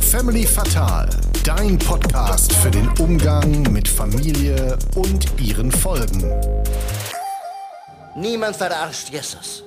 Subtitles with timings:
[0.00, 1.10] Family Fatal,
[1.44, 6.24] dein Podcast für den Umgang mit Familie und ihren Folgen.
[8.16, 9.64] Niemand verarscht Jesus.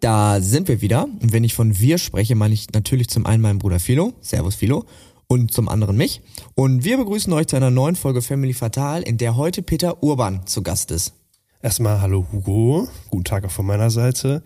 [0.00, 1.04] Da sind wir wieder.
[1.04, 4.14] Und wenn ich von wir spreche, meine ich natürlich zum einen meinen Bruder Philo.
[4.22, 4.86] Servus Philo.
[5.26, 6.22] Und zum anderen mich.
[6.54, 10.46] Und wir begrüßen euch zu einer neuen Folge Family Fatal, in der heute Peter Urban
[10.46, 11.12] zu Gast ist.
[11.60, 12.88] Erstmal hallo Hugo.
[13.10, 14.42] Guten Tag auch von meiner Seite.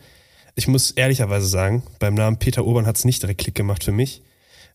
[0.57, 4.23] Ich muss ehrlicherweise sagen, beim Namen Peter Urban hat's nicht direkt Klick gemacht für mich.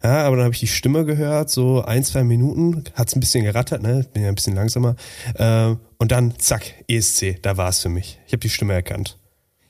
[0.04, 3.44] Ja, aber dann habe ich die Stimme gehört, so ein, zwei Minuten, hat's ein bisschen
[3.44, 4.06] gerattert, ne?
[4.14, 4.96] Bin ja ein bisschen langsamer.
[5.36, 8.20] Äh, und dann, zack, ESC, da war's für mich.
[8.26, 9.18] Ich habe die Stimme erkannt.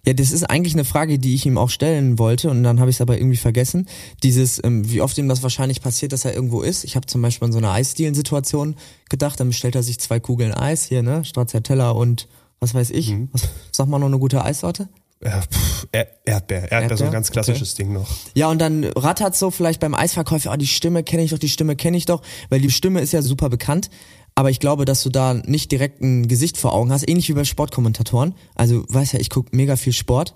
[0.06, 2.90] Ja, das ist eigentlich eine Frage, die ich ihm auch stellen wollte und dann habe
[2.90, 3.88] ich es aber irgendwie vergessen.
[4.24, 6.84] Dieses, ähm, wie oft ihm das wahrscheinlich passiert, dass er irgendwo ist.
[6.84, 8.76] Ich habe zum Beispiel an so eine Eisdielen-Situation
[9.10, 12.28] gedacht, dann bestellt er sich zwei Kugeln Eis hier, ne, Stracciatella und
[12.60, 13.12] was weiß ich.
[13.12, 13.30] Mhm.
[13.32, 14.90] Was, sag mal noch eine gute Eissorte.
[15.24, 16.72] Ja, pff, er Erdbeer.
[16.72, 17.12] Erdbeer, so ein Erdbeer?
[17.12, 18.08] ganz klassisches Ding noch.
[18.34, 21.50] Ja, und dann rattert so vielleicht beim Eisverkäufer, oh, die Stimme kenne ich doch, die
[21.50, 23.90] Stimme kenne ich doch, weil die Stimme ist ja super bekannt.
[24.34, 27.34] Aber ich glaube, dass du da nicht direkt ein Gesicht vor Augen hast, ähnlich wie
[27.34, 28.34] bei Sportkommentatoren.
[28.56, 30.34] Also, weißt ja, ich gucke mega viel Sport.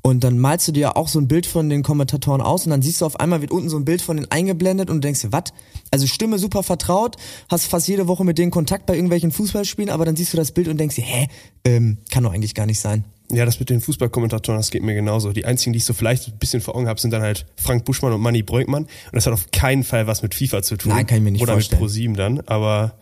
[0.00, 2.82] Und dann malst du dir auch so ein Bild von den Kommentatoren aus und dann
[2.82, 5.22] siehst du auf einmal wird unten so ein Bild von denen eingeblendet und du denkst
[5.22, 5.52] dir, was?
[5.90, 7.16] Also Stimme super vertraut,
[7.48, 10.52] hast fast jede Woche mit denen Kontakt bei irgendwelchen Fußballspielen, aber dann siehst du das
[10.52, 11.26] Bild und denkst dir, hä,
[11.64, 13.04] ähm, kann doch eigentlich gar nicht sein.
[13.30, 15.32] Ja, das mit den Fußballkommentatoren, das geht mir genauso.
[15.32, 17.84] Die einzigen, die ich so vielleicht ein bisschen vor Augen habe, sind dann halt Frank
[17.84, 18.84] Buschmann und Manny Breukmann.
[18.84, 20.92] Und das hat auf keinen Fall was mit FIFA zu tun.
[20.92, 21.80] Nein, kann ich mir nicht Oder vorstellen.
[21.80, 22.40] mit ProSieben dann.
[22.46, 22.94] Aber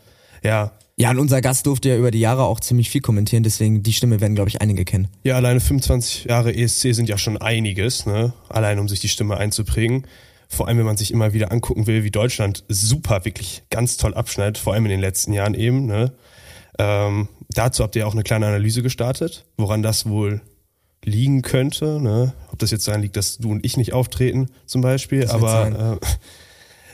[0.43, 3.83] ja, Ja, und unser Gast durfte ja über die Jahre auch ziemlich viel kommentieren, deswegen
[3.83, 5.09] die Stimme werden, glaube ich, einige kennen.
[5.23, 8.33] Ja, alleine 25 Jahre ESC sind ja schon einiges, ne?
[8.49, 10.07] Allein um sich die Stimme einzuprägen.
[10.49, 14.15] Vor allem, wenn man sich immer wieder angucken will, wie Deutschland super, wirklich ganz toll
[14.15, 16.13] abschneidet, vor allem in den letzten Jahren eben, ne?
[16.79, 20.41] Ähm, dazu habt ihr auch eine kleine Analyse gestartet, woran das wohl
[21.05, 22.35] liegen könnte, ne?
[22.53, 25.99] Ob das jetzt daran liegt, dass du und ich nicht auftreten, zum Beispiel, Das aber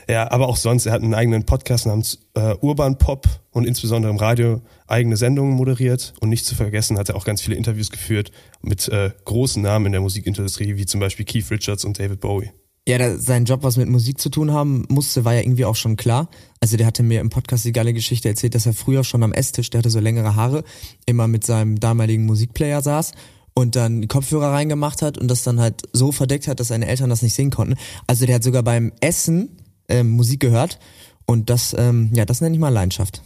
[0.07, 3.65] äh, ja, aber auch sonst, er hat einen eigenen Podcast namens äh, Urban Pop und
[3.65, 7.55] insbesondere im Radio eigene Sendungen moderiert und nicht zu vergessen hat er auch ganz viele
[7.55, 8.31] Interviews geführt
[8.61, 12.51] mit äh, großen Namen in der Musikindustrie, wie zum Beispiel Keith Richards und David Bowie.
[12.87, 15.75] Ja, da, sein Job, was mit Musik zu tun haben musste, war ja irgendwie auch
[15.77, 16.27] schon klar.
[16.59, 19.31] Also der hatte mir im Podcast die geile Geschichte erzählt, dass er früher schon am
[19.31, 20.65] Esstisch, der hatte so längere Haare,
[21.05, 23.13] immer mit seinem damaligen Musikplayer saß
[23.53, 26.87] und dann die Kopfhörer reingemacht hat und das dann halt so verdeckt hat, dass seine
[26.87, 27.75] Eltern das nicht sehen konnten.
[28.05, 29.57] Also der hat sogar beim Essen
[29.87, 30.77] ähm, Musik gehört
[31.25, 33.21] und das, ähm, ja, das nenne ich mal Leidenschaft.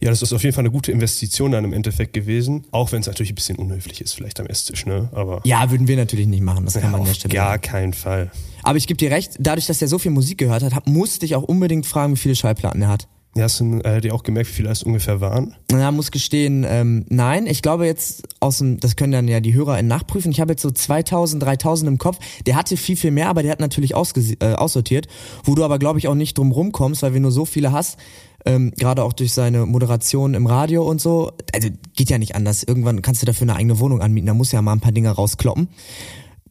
[0.00, 3.00] Ja, das ist auf jeden Fall eine gute Investition dann im Endeffekt gewesen, auch wenn
[3.00, 5.08] es natürlich ein bisschen unhöflich ist, vielleicht am Esstisch, ne?
[5.12, 7.94] Aber Ja, würden wir natürlich nicht machen, das kann man an der Stelle gar keinen
[7.94, 8.30] Fall.
[8.62, 11.34] Aber ich gebe dir recht, dadurch, dass er so viel Musik gehört hat, musste ich
[11.34, 13.08] auch unbedingt fragen, wie viele Schallplatten er hat.
[13.34, 15.54] Ja, hast du äh, dir auch gemerkt, wie viele das ungefähr waren?
[15.70, 17.46] Na, muss gestehen, ähm, nein.
[17.46, 20.30] Ich glaube jetzt aus dem, das können dann ja die HörerInnen nachprüfen.
[20.32, 22.18] Ich habe jetzt so 2000, 3000 im Kopf.
[22.44, 25.06] Der hatte viel, viel mehr, aber der hat natürlich äh, aussortiert.
[25.44, 27.96] Wo du aber, glaube ich, auch nicht drum rumkommst, weil wenn du so viele hast,
[28.44, 32.64] ähm, gerade auch durch seine Moderation im Radio und so, also geht ja nicht anders.
[32.64, 34.26] Irgendwann kannst du dafür eine eigene Wohnung anmieten.
[34.26, 35.68] Da muss ja mal ein paar Dinge rauskloppen.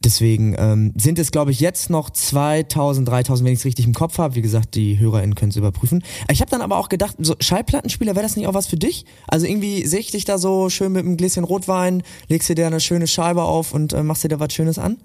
[0.04, 3.94] Deswegen ähm, sind es, glaube ich, jetzt noch 2000, 3000, wenn ich es richtig im
[3.94, 4.34] Kopf habe.
[4.34, 6.02] Wie gesagt, die HörerInnen können es überprüfen.
[6.30, 9.04] Ich habe dann aber auch gedacht, so Schallplattenspieler, wäre das nicht auch was für dich?
[9.28, 12.66] Also irgendwie sehe ich dich da so schön mit einem Gläschen Rotwein, legst dir da
[12.66, 14.98] eine schöne Scheibe auf und äh, machst dir da was Schönes an?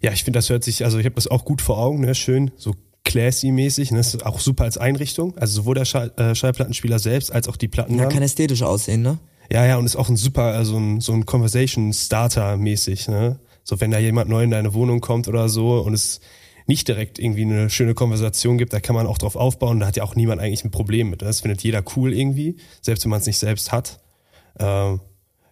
[0.00, 2.14] Ja, ich finde, das hört sich, also ich habe das auch gut vor Augen, ne?
[2.14, 2.74] schön, so
[3.04, 3.98] classy-mäßig, ne?
[3.98, 7.56] das ist auch super als Einrichtung, also sowohl der Schall, äh, Schallplattenspieler selbst als auch
[7.56, 7.98] die Platten.
[7.98, 9.18] Ja, kann ästhetisch aussehen, ne?
[9.50, 13.38] Ja, ja, und ist auch ein super, also ein, so ein Conversation-Starter-mäßig, ne?
[13.68, 16.20] So, wenn da jemand neu in deine Wohnung kommt oder so und es
[16.66, 19.96] nicht direkt irgendwie eine schöne Konversation gibt, da kann man auch drauf aufbauen, da hat
[19.96, 21.20] ja auch niemand eigentlich ein Problem mit.
[21.20, 23.98] Das findet jeder cool irgendwie, selbst wenn man es nicht selbst hat.
[24.60, 25.00] Ähm,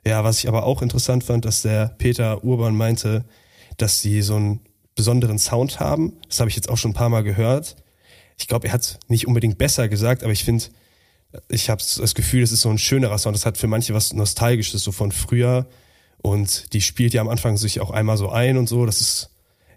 [0.06, 3.24] ja, was ich aber auch interessant fand, dass der Peter Urban meinte,
[3.78, 4.60] dass sie so einen
[4.94, 6.12] besonderen Sound haben.
[6.28, 7.74] Das habe ich jetzt auch schon ein paar Mal gehört.
[8.38, 10.66] Ich glaube, er hat nicht unbedingt besser gesagt, aber ich finde,
[11.48, 13.34] ich habe das Gefühl, es ist so ein schönerer Sound.
[13.34, 15.66] Das hat für manche was Nostalgisches, so von früher.
[16.24, 18.86] Und die spielt ja am Anfang sich auch einmal so ein und so.
[18.86, 19.28] Das ist,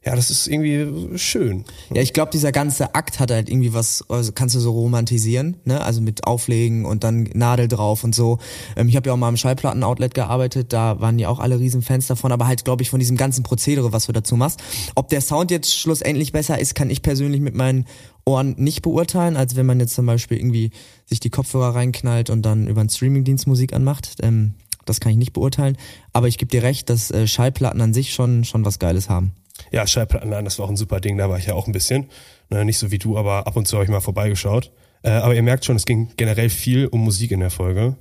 [0.06, 1.66] ja, das ist irgendwie schön.
[1.94, 5.58] Ja, ich glaube, dieser ganze Akt hat halt irgendwie was, also kannst du so romantisieren,
[5.66, 5.84] ne?
[5.84, 8.40] Also mit Auflegen und dann Nadel drauf und so.
[8.78, 12.08] Ähm, ich habe ja auch mal im Schallplatten-Outlet gearbeitet, da waren ja auch alle Riesenfans
[12.08, 14.64] davon, aber halt, glaube ich, von diesem ganzen Prozedere, was du dazu machst.
[14.96, 17.88] Ob der Sound jetzt schlussendlich besser ist, kann ich persönlich mit meinen
[18.23, 20.72] Ohren nicht beurteilen, als wenn man jetzt zum Beispiel irgendwie
[21.05, 24.16] sich die Kopfhörer reinknallt und dann über einen Streamingdienst Musik anmacht.
[24.22, 24.53] Ähm,
[24.89, 25.78] das kann ich nicht beurteilen.
[26.13, 29.34] Aber ich gebe dir recht, dass äh, Schallplatten an sich schon, schon was Geiles haben.
[29.72, 32.09] Ja, Schallplattenladen, das war auch ein super Ding, da war ich ja auch ein bisschen.
[32.49, 34.72] Ne, nicht so wie du, aber ab und zu habe ich mal vorbeigeschaut.
[35.03, 37.95] Äh, aber ihr merkt schon, es ging generell viel um Musik in der Folge.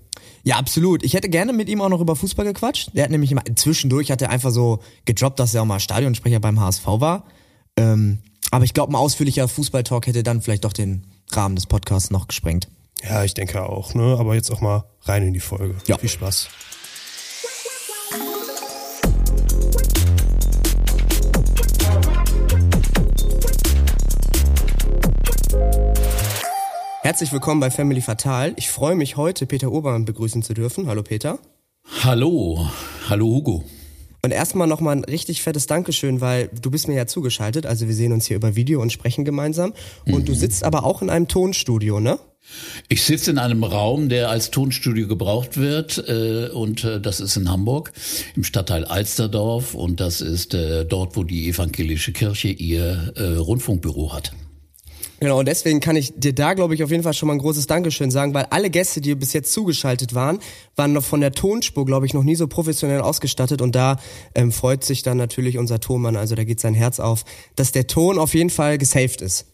[0.45, 1.03] Ja, absolut.
[1.05, 2.91] Ich hätte gerne mit ihm auch noch über Fußball gequatscht.
[2.95, 6.41] Der hat nämlich immer, zwischendurch hat er einfach so gedroppt, dass er auch mal Stadionsprecher
[6.41, 7.25] beim HSV war.
[7.77, 8.19] Ähm,
[8.51, 12.29] aber ich glaube, ein ausführlicher Fußballtalk hätte dann vielleicht doch den Rahmen des Podcasts noch
[12.29, 12.69] gesprengt.
[13.03, 14.17] Ja, ich denke auch, ne?
[14.19, 15.75] Aber jetzt auch mal rein in die Folge.
[15.87, 15.99] Ja.
[15.99, 16.49] Viel Spaß.
[27.07, 28.53] Herzlich willkommen bei Family Fatal.
[28.57, 30.89] Ich freue mich heute, Peter Urban begrüßen zu dürfen.
[30.89, 31.39] Hallo Peter.
[32.03, 32.69] Hallo,
[33.09, 33.63] hallo Hugo.
[34.23, 37.65] Und erstmal nochmal ein richtig fettes Dankeschön, weil du bist mir ja zugeschaltet.
[37.65, 39.73] Also wir sehen uns hier über Video und sprechen gemeinsam.
[40.05, 40.25] Und mhm.
[40.25, 42.19] du sitzt aber auch in einem Tonstudio, ne?
[42.89, 47.37] Ich sitze in einem Raum, der als Tonstudio gebraucht wird äh, und äh, das ist
[47.37, 47.93] in Hamburg
[48.35, 54.13] im Stadtteil Alsterdorf und das ist äh, dort, wo die evangelische Kirche ihr äh, Rundfunkbüro
[54.13, 54.33] hat.
[55.19, 57.39] Genau, und deswegen kann ich dir da, glaube ich, auf jeden Fall schon mal ein
[57.39, 60.41] großes Dankeschön sagen, weil alle Gäste, die bis jetzt zugeschaltet waren,
[60.77, 63.63] waren noch von der Tonspur, glaube ich, noch nie so professionell ausgestattet.
[63.63, 63.99] Und da
[64.35, 67.25] ähm, freut sich dann natürlich unser Tonmann, also da geht sein Herz auf,
[67.55, 69.47] dass der Ton auf jeden Fall gesaved ist.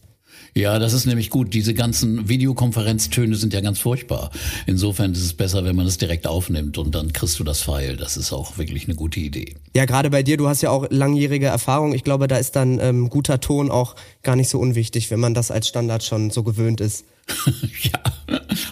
[0.55, 1.53] Ja, das ist nämlich gut.
[1.53, 4.29] Diese ganzen Videokonferenztöne sind ja ganz furchtbar.
[4.67, 7.97] Insofern ist es besser, wenn man es direkt aufnimmt und dann kriegst du das Pfeil.
[7.97, 9.55] Das ist auch wirklich eine gute Idee.
[9.75, 11.95] Ja, gerade bei dir, du hast ja auch langjährige Erfahrung.
[11.95, 15.33] Ich glaube, da ist dann ähm, guter Ton auch gar nicht so unwichtig, wenn man
[15.33, 17.05] das als Standard schon so gewöhnt ist.
[17.83, 17.99] ja,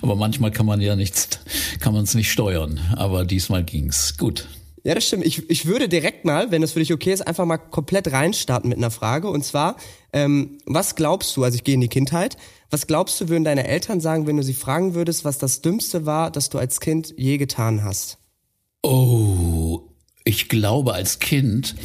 [0.03, 1.29] aber manchmal kann man ja nichts,
[1.79, 2.79] kann man es nicht steuern.
[2.95, 4.17] Aber diesmal ging's.
[4.17, 4.47] Gut.
[4.83, 5.25] Ja, das stimmt.
[5.25, 8.69] Ich, ich würde direkt mal, wenn das für dich okay ist, einfach mal komplett reinstarten
[8.69, 9.29] mit einer Frage.
[9.29, 9.75] Und zwar,
[10.11, 12.37] ähm, was glaubst du, also ich gehe in die Kindheit,
[12.71, 16.05] was glaubst du, würden deine Eltern sagen, wenn du sie fragen würdest, was das Dümmste
[16.05, 18.17] war, das du als Kind je getan hast?
[18.81, 19.81] Oh,
[20.23, 21.75] ich glaube als Kind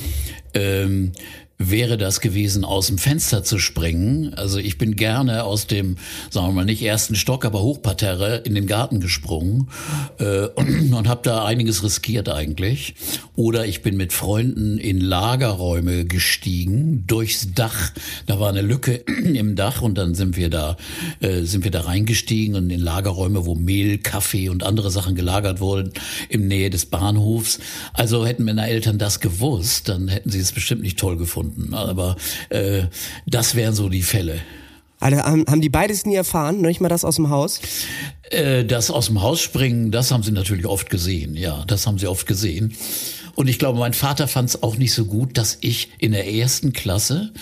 [0.55, 1.13] ähm,
[1.59, 4.35] wäre das gewesen, aus dem Fenster zu springen.
[4.35, 5.97] Also ich bin gerne aus dem,
[6.31, 9.69] sagen wir mal, nicht ersten Stock, aber Hochparterre in den Garten gesprungen
[10.19, 12.95] äh, und, und habe da einiges riskiert eigentlich.
[13.37, 17.93] Oder ich bin mit Freunden in Lagerräume gestiegen, durchs Dach.
[18.27, 18.93] Da war eine Lücke
[19.25, 20.77] im Dach und dann sind wir da,
[21.21, 25.61] äh, sind wir da reingestiegen und in Lagerräume, wo Mehl, Kaffee und andere Sachen gelagert
[25.61, 25.93] wurden,
[26.29, 27.61] im Nähe des Bahnhofs.
[27.95, 31.75] Also hätten meine Eltern das gewusst, dann hätten sie es bestimmt nicht toll gefunden gefunden.
[31.75, 32.17] Aber
[32.49, 32.85] äh,
[33.27, 34.41] das wären so die Fälle.
[34.99, 37.61] Also haben die beides nie erfahren, nicht mal das aus dem Haus?
[38.31, 41.37] Äh, das aus dem Haus springen, das haben sie natürlich oft gesehen.
[41.37, 42.75] Ja, das haben sie oft gesehen.
[43.37, 46.33] Und ich glaube, mein Vater fand es auch nicht so gut, dass ich in der
[46.33, 47.33] ersten Klasse,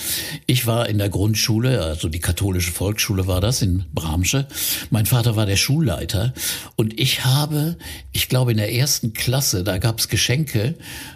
[0.46, 4.48] ich war in der Grundschule, also die katholische Volksschule war das in Bramsche.
[4.90, 6.34] Mein Vater war der Schulleiter
[6.74, 7.76] und ich habe,
[8.10, 10.74] ich glaube, in der ersten Klasse, da gab es Geschenke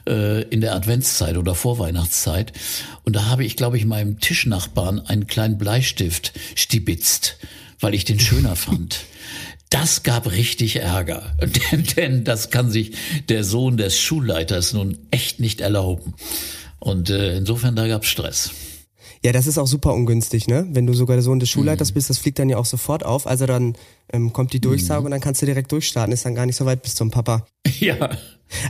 [0.08, 2.52] äh, in der Adventszeit oder Vorweihnachtszeit
[3.02, 7.36] und da habe ich, glaube ich, meinem Tischnachbarn einen kleinen Bleistift stibitzt,
[7.80, 9.00] weil ich den schöner fand.
[9.70, 11.36] Das gab richtig Ärger,
[11.72, 12.92] denn, denn das kann sich
[13.28, 16.14] der Sohn des Schulleiters nun echt nicht erlauben.
[16.78, 18.50] Und äh, insofern, da gab Stress.
[19.24, 20.66] Ja, das ist auch super ungünstig, ne?
[20.70, 21.94] Wenn du sogar der Sohn des Schulleiters mhm.
[21.94, 23.26] bist, das fliegt dann ja auch sofort auf.
[23.26, 23.76] Also dann
[24.12, 25.06] ähm, kommt die Durchsage mhm.
[25.06, 26.12] und dann kannst du direkt durchstarten.
[26.12, 27.46] Ist dann gar nicht so weit bis zum Papa.
[27.80, 28.10] Ja.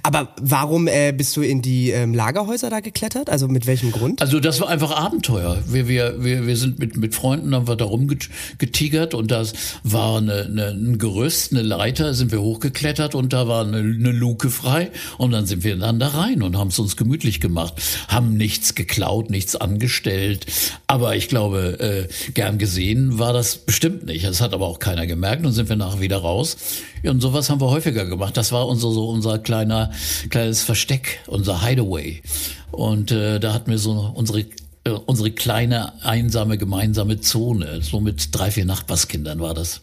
[0.02, 3.30] Aber warum äh, bist du in die ähm, Lagerhäuser da geklettert?
[3.30, 4.20] Also mit welchem Grund?
[4.20, 5.62] Also das war einfach Abenteuer.
[5.68, 9.52] Wir, wir, wir, wir sind mit, mit Freunden, haben wir da rumgetigert und das
[9.84, 14.10] war eine, eine, ein Gerüst, eine Leiter, sind wir hochgeklettert und da war eine, eine
[14.10, 17.74] Luke frei und dann sind wir dann da rein und haben es uns gemütlich gemacht.
[18.08, 20.46] Haben nichts geklaut, nichts angestellt.
[20.88, 24.24] Aber ich glaube, äh, gern gesehen war das bestimmt nicht.
[24.24, 26.56] Das hat aber auch keiner gemerkt und sind wir nachher wieder raus.
[27.02, 28.36] Ja, und sowas haben wir häufiger gemacht.
[28.36, 29.90] Das war unser, so unser kleiner
[30.30, 32.22] kleines Versteck, unser Hideaway.
[32.70, 34.46] Und äh, da hatten wir so unsere
[34.84, 37.82] äh, unsere kleine einsame gemeinsame Zone.
[37.82, 39.82] So mit drei, vier Nachbarskindern war das.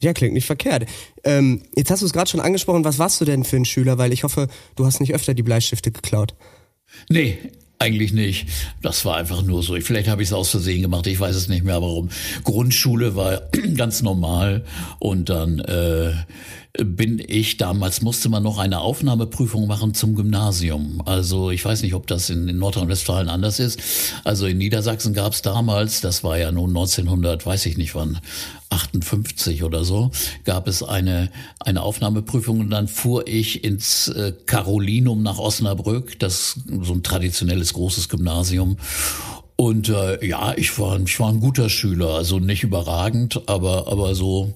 [0.00, 0.86] Ja, klingt nicht verkehrt.
[1.24, 2.84] Ähm, jetzt hast du es gerade schon angesprochen.
[2.84, 3.98] Was warst du denn für ein Schüler?
[3.98, 6.34] Weil ich hoffe, du hast nicht öfter die Bleistifte geklaut.
[7.08, 7.38] Nee,
[7.78, 8.48] eigentlich nicht.
[8.82, 9.76] Das war einfach nur so.
[9.80, 11.06] Vielleicht habe ich es aus Versehen gemacht.
[11.06, 12.08] Ich weiß es nicht mehr, warum.
[12.44, 13.42] Grundschule war
[13.76, 14.64] ganz normal
[14.98, 16.12] und dann äh,
[16.84, 21.02] bin ich damals musste man noch eine Aufnahmeprüfung machen zum Gymnasium.
[21.04, 23.80] Also ich weiß nicht, ob das in, in Nordrhein-Westfalen anders ist.
[24.22, 28.20] Also in Niedersachsen gab es damals, das war ja nun 1900, weiß ich nicht wann,
[28.70, 30.12] 58 oder so,
[30.44, 36.60] gab es eine, eine Aufnahmeprüfung und dann fuhr ich ins äh, Carolinum nach Osnabrück, das
[36.82, 38.76] so ein traditionelles großes Gymnasium
[39.60, 44.14] Und äh, ja, ich war, ich war ein guter Schüler, also nicht überragend, aber, aber
[44.14, 44.54] so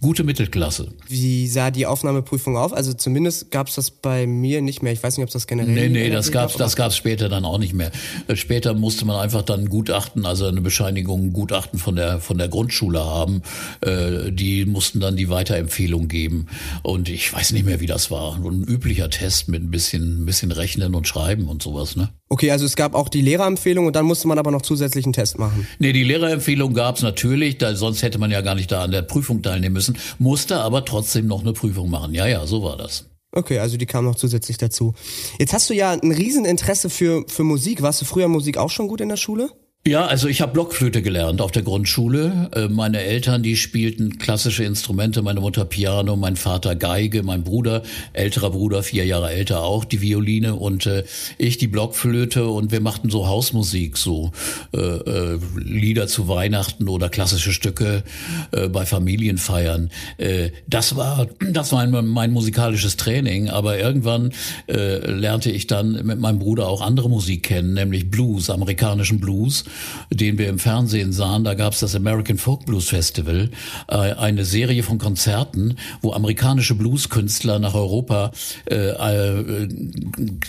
[0.00, 0.92] gute Mittelklasse.
[1.08, 2.72] Wie sah die Aufnahmeprüfung auf?
[2.72, 4.92] Also zumindest gab es das bei mir nicht mehr.
[4.92, 5.74] Ich weiß nicht, ob das generell.
[5.74, 7.90] Nee, nee, das gab's, das gab's später dann auch nicht mehr.
[8.28, 12.38] Äh, später musste man einfach dann Gutachten, also eine Bescheinigung, ein Gutachten von der von
[12.38, 13.42] der Grundschule haben.
[13.80, 16.46] Äh, die mussten dann die Weiterempfehlung geben.
[16.84, 18.36] Und ich weiß nicht mehr, wie das war.
[18.36, 22.10] Ein üblicher Test mit ein bisschen, ein bisschen Rechnen und Schreiben und sowas, ne?
[22.34, 25.38] Okay, also es gab auch die Lehrerempfehlung und dann musste man aber noch zusätzlichen Test
[25.38, 25.68] machen.
[25.78, 29.02] Nee, die Lehrerempfehlung gab's natürlich, da, sonst hätte man ja gar nicht da an der
[29.02, 32.12] Prüfung teilnehmen müssen, musste aber trotzdem noch eine Prüfung machen.
[32.12, 33.04] Ja, ja, so war das.
[33.30, 34.94] Okay, also die kam noch zusätzlich dazu.
[35.38, 37.82] Jetzt hast du ja ein Rieseninteresse für, für Musik.
[37.82, 39.50] Warst du früher Musik auch schon gut in der Schule?
[39.86, 42.48] Ja, also ich habe Blockflöte gelernt auf der Grundschule.
[42.54, 47.82] Äh, meine Eltern, die spielten klassische Instrumente, meine Mutter Piano, mein Vater Geige, mein Bruder,
[48.14, 51.04] älterer Bruder, vier Jahre älter auch, die Violine und äh,
[51.36, 54.32] ich die Blockflöte und wir machten so Hausmusik, so
[54.72, 58.04] äh, äh, Lieder zu Weihnachten oder klassische Stücke
[58.52, 59.90] äh, bei Familienfeiern.
[60.16, 64.32] Äh, das war das war mein, mein musikalisches Training, aber irgendwann
[64.66, 69.64] äh, lernte ich dann mit meinem Bruder auch andere Musik kennen, nämlich Blues, amerikanischen Blues
[70.10, 71.44] den wir im Fernsehen sahen.
[71.44, 73.50] Da gab es das American Folk Blues Festival,
[73.88, 78.32] äh, eine Serie von Konzerten, wo amerikanische Blueskünstler nach Europa
[78.70, 79.68] äh, äh,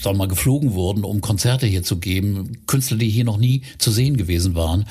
[0.02, 2.58] sagen mal, geflogen wurden, um Konzerte hier zu geben.
[2.68, 4.86] Künstler, die hier noch nie zu sehen gewesen waren.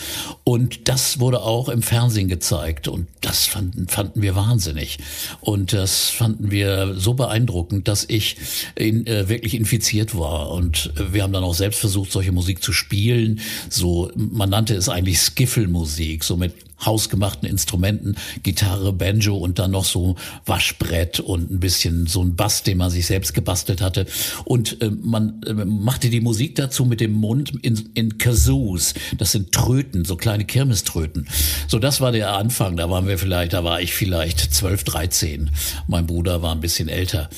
[0.44, 2.88] Und das wurde auch im Fernsehen gezeigt.
[2.88, 4.98] Und das fanden, fanden wir wahnsinnig.
[5.40, 8.36] Und das fanden wir so beeindruckend, dass ich
[8.74, 10.50] in, äh, wirklich infiziert war.
[10.50, 13.40] Und wir haben dann auch selbst versucht, solche Musik zu spielen.
[13.68, 16.54] So man nannte es eigentlich Skiffelmusik, so mit
[16.84, 22.62] hausgemachten Instrumenten, Gitarre, Banjo und dann noch so Waschbrett und ein bisschen so ein Bass,
[22.62, 24.06] den man sich selbst gebastelt hatte.
[24.44, 28.94] Und äh, man äh, machte die Musik dazu mit dem Mund in, in Kazoos.
[29.16, 31.28] Das sind Tröten, so kleine Kirmeströten.
[31.68, 32.76] So, das war der Anfang.
[32.76, 35.50] Da waren wir vielleicht, da war ich vielleicht 12, 13.
[35.86, 37.30] Mein Bruder war ein bisschen älter.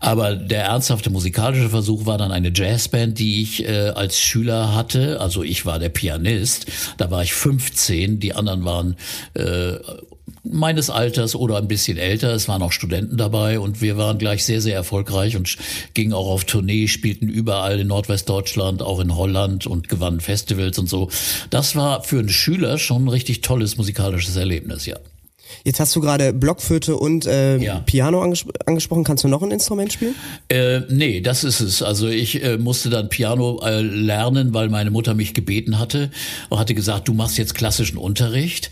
[0.00, 5.20] Aber der ernsthafte musikalische Versuch war dann eine Jazzband, die ich äh, als Schüler hatte.
[5.20, 6.66] Also ich war der Pianist.
[6.96, 8.96] Da war ich 15, die anderen waren
[9.34, 9.78] äh,
[10.44, 12.32] meines Alters oder ein bisschen älter.
[12.32, 15.56] Es waren auch Studenten dabei und wir waren gleich sehr, sehr erfolgreich und
[15.94, 20.88] gingen auch auf Tournee, spielten überall in Nordwestdeutschland, auch in Holland und gewannen Festivals und
[20.88, 21.10] so.
[21.50, 24.96] Das war für einen Schüler schon ein richtig tolles musikalisches Erlebnis, ja.
[25.64, 27.80] Jetzt hast du gerade Blockflöte und äh, ja.
[27.80, 29.04] Piano anges angesprochen.
[29.04, 30.14] Kannst du noch ein Instrument spielen?
[30.48, 31.82] Äh, nee, das ist es.
[31.82, 36.10] Also ich äh, musste dann Piano äh, lernen, weil meine Mutter mich gebeten hatte
[36.48, 38.70] und hatte gesagt, du machst jetzt klassischen Unterricht.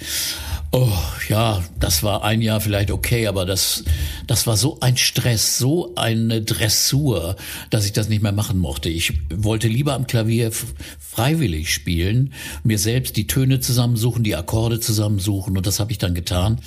[0.73, 0.92] Oh,
[1.28, 3.85] ja, das war ein Jahr vielleicht okay, aber das,
[4.26, 7.37] das war so ein Stress, so eine Dressur,
[7.70, 8.88] dass ich das nicht mehr machen mochte.
[8.88, 10.50] Ich wollte lieber am Klavier
[10.99, 12.32] freiwillig spielen,
[12.64, 16.61] mir selbst die Töne zusammensuchen, die Akkorde zusammensuchen und das habe ich dann getan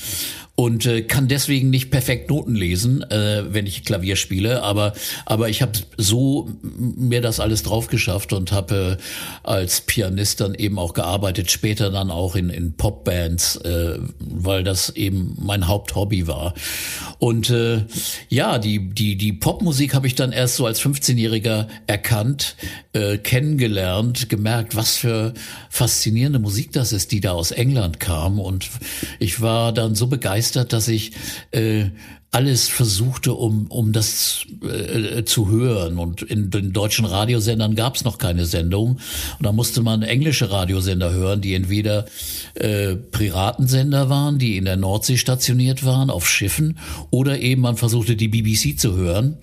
[0.59, 4.91] und äh, kann deswegen nicht perfekt Noten lesen, äh, wenn ich Klavier spiele, aber
[5.25, 10.55] aber ich habe so mir das alles drauf geschafft und habe äh, als Pianist dann
[10.55, 16.27] eben auch gearbeitet, später dann auch in in Popbands, äh, weil das eben mein Haupthobby
[16.27, 16.53] war.
[17.19, 17.85] Und äh,
[18.27, 22.57] ja, die die die Popmusik habe ich dann erst so als 15-jähriger erkannt,
[22.91, 25.33] äh, kennengelernt, gemerkt, was für
[25.69, 28.69] faszinierende Musik das ist, die da aus England kam und
[29.19, 31.11] ich war dann so begeistert begeistert, dass ich
[31.51, 31.85] äh,
[32.31, 35.97] alles versuchte, um, um das äh, zu hören.
[35.97, 38.99] Und in den deutschen Radiosendern gab es noch keine Sendung.
[39.39, 42.05] Und da musste man englische Radiosender hören, die entweder
[42.53, 46.77] äh, Piratensender waren, die in der Nordsee stationiert waren, auf Schiffen,
[47.09, 49.37] oder eben man versuchte, die BBC zu hören.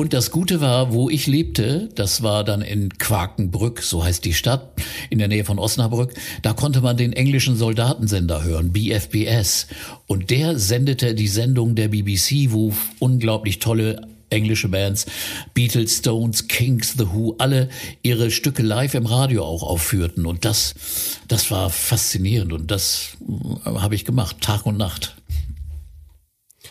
[0.00, 4.32] Und das Gute war, wo ich lebte, das war dann in Quakenbrück, so heißt die
[4.32, 4.72] Stadt,
[5.10, 9.66] in der Nähe von Osnabrück, da konnte man den englischen Soldatensender hören, BFBS.
[10.06, 15.04] Und der sendete die Sendung der BBC, wo unglaublich tolle englische Bands,
[15.52, 17.68] Beatles, Stones, Kings, The Who, alle
[18.02, 20.24] ihre Stücke live im Radio auch aufführten.
[20.24, 20.76] Und das,
[21.28, 23.18] das war faszinierend und das
[23.66, 25.19] äh, habe ich gemacht, Tag und Nacht.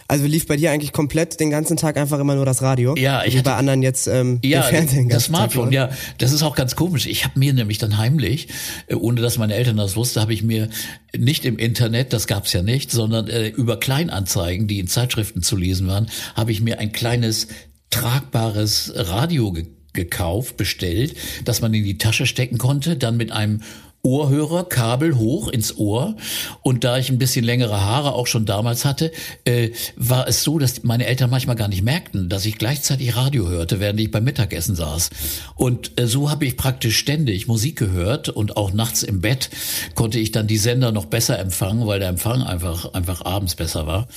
[0.09, 2.95] Also lief bei dir eigentlich komplett den ganzen Tag einfach immer nur das Radio?
[2.97, 5.07] Ja, ich Wie bei anderen jetzt ähm, ja, Fernsehen.
[5.07, 5.89] Das Smartphone, Tag, ja.
[6.17, 7.05] Das ist auch ganz komisch.
[7.05, 8.47] Ich habe mir nämlich dann heimlich,
[8.87, 10.67] äh, ohne dass meine Eltern das wussten, habe ich mir
[11.15, 15.55] nicht im Internet, das gab's ja nicht, sondern äh, über Kleinanzeigen, die in Zeitschriften zu
[15.55, 17.47] lesen waren, habe ich mir ein kleines
[17.91, 23.63] tragbares Radio ge gekauft, bestellt, dass man in die Tasche stecken konnte, dann mit einem
[24.01, 26.15] Ohrhörer, Kabel hoch ins Ohr.
[26.61, 29.11] Und da ich ein bisschen längere Haare auch schon damals hatte,
[29.45, 33.47] äh, war es so, dass meine Eltern manchmal gar nicht merkten, dass ich gleichzeitig Radio
[33.47, 35.09] hörte, während ich beim Mittagessen saß.
[35.55, 39.49] Und äh, so habe ich praktisch ständig Musik gehört und auch nachts im Bett
[39.95, 43.85] konnte ich dann die Sender noch besser empfangen, weil der Empfang einfach, einfach abends besser
[43.85, 44.07] war.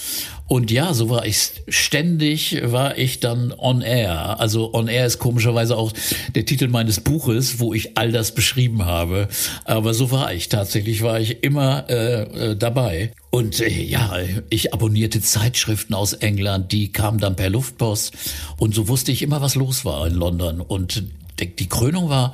[0.53, 4.39] Und ja, so war ich ständig, war ich dann on air.
[4.39, 5.93] Also on air ist komischerweise auch
[6.35, 9.29] der Titel meines Buches, wo ich all das beschrieben habe.
[9.73, 13.11] Aber so war ich tatsächlich, war ich immer äh, äh, dabei.
[13.31, 14.19] Und äh, ja,
[14.51, 18.13] ich abonnierte Zeitschriften aus England, die kamen dann per Luftpost.
[18.59, 20.61] Und so wusste ich immer, was los war in London.
[20.61, 21.05] Und
[21.41, 22.33] die Krönung war,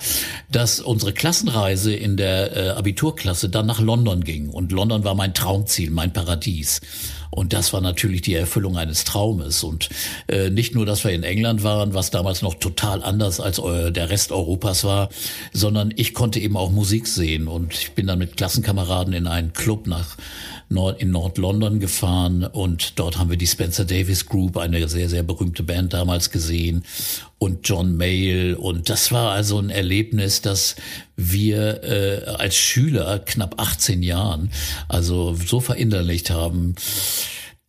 [0.50, 4.48] dass unsere Klassenreise in der äh, Abiturklasse dann nach London ging.
[4.50, 6.80] Und London war mein Traumziel, mein Paradies.
[7.30, 9.62] Und das war natürlich die Erfüllung eines Traumes.
[9.62, 9.88] Und
[10.28, 13.92] äh, nicht nur, dass wir in England waren, was damals noch total anders als äh,
[13.92, 15.08] der Rest Europas war,
[15.52, 17.48] sondern ich konnte eben auch Musik sehen.
[17.48, 20.16] Und ich bin dann mit Klassenkameraden in einen Club nach
[20.70, 25.22] Nord in Nord-London gefahren und dort haben wir die Spencer Davis Group, eine sehr, sehr
[25.22, 26.84] berühmte Band damals gesehen
[27.38, 30.76] und John Mayall und das war also ein Erlebnis, dass
[31.16, 34.50] wir äh, als Schüler knapp 18 Jahren
[34.88, 36.74] also so verinnerlicht haben.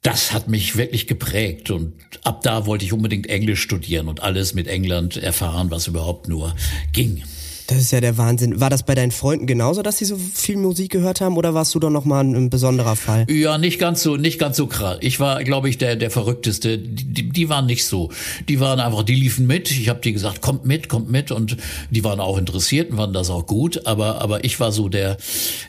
[0.01, 4.53] Das hat mich wirklich geprägt und ab da wollte ich unbedingt Englisch studieren und alles
[4.53, 6.55] mit England erfahren, was überhaupt nur
[6.93, 7.23] ging.
[7.69, 8.59] Das ist ja der Wahnsinn.
[8.59, 11.75] War das bei deinen Freunden genauso, dass sie so viel Musik gehört haben oder warst
[11.75, 13.27] du doch nochmal ein, ein besonderer Fall?
[13.29, 14.97] Ja, nicht ganz so, nicht ganz so krass.
[15.01, 16.79] Ich war, glaube ich, der, der Verrückteste.
[16.79, 18.09] Die, die, waren nicht so.
[18.47, 19.69] Die waren einfach, die liefen mit.
[19.69, 21.29] Ich habe die gesagt, kommt mit, kommt mit.
[21.29, 21.57] Und
[21.91, 23.85] die waren auch interessiert und fanden das auch gut.
[23.85, 25.17] Aber, aber ich war so der,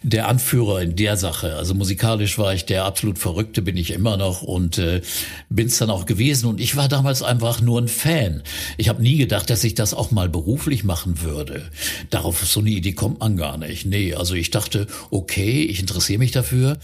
[0.02, 1.56] der Anführer in der Sache.
[1.56, 5.02] Also musikalisch war ich der absolut Verrückte, bin ich immer noch und äh,
[5.50, 6.46] bin's dann auch gewesen.
[6.46, 8.42] Und ich war damals einfach nur ein Fan.
[8.78, 11.68] Ich habe nie gedacht, dass ich das auch mal beruflich machen würde.
[12.10, 13.86] Darauf so eine Idee kommt man gar nicht.
[13.86, 16.78] Nee, also ich dachte, okay, ich interessiere mich dafür.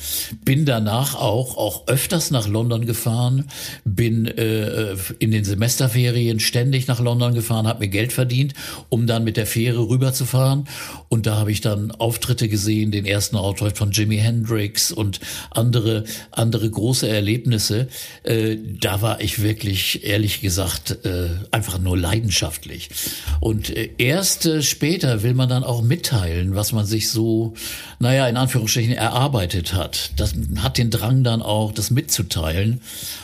[0.45, 3.49] Bin danach auch, auch öfters nach London gefahren,
[3.85, 8.55] bin äh, in den Semesterferien ständig nach London gefahren, habe mir Geld verdient,
[8.89, 10.67] um dann mit der Fähre rüberzufahren.
[11.09, 15.21] Und da habe ich dann Auftritte gesehen, den ersten Auftritt von Jimi Hendrix und
[15.51, 17.89] andere, andere große Erlebnisse.
[18.23, 22.91] Äh, da war ich wirklich, ehrlich gesagt, äh, einfach nur leidenschaftlich.
[23.41, 27.53] Und äh, erst äh, später später will man dann auch mitteilen, was man sich so,
[27.99, 30.13] naja, in Anführungsstrichen erarbeitet hat.
[30.17, 32.81] Das hat den Drang dann auch, das mitzuteilen.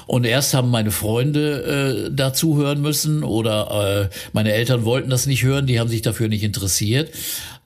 [0.07, 5.25] Und erst haben meine Freunde äh, dazu hören müssen oder äh, meine Eltern wollten das
[5.25, 7.09] nicht hören, die haben sich dafür nicht interessiert.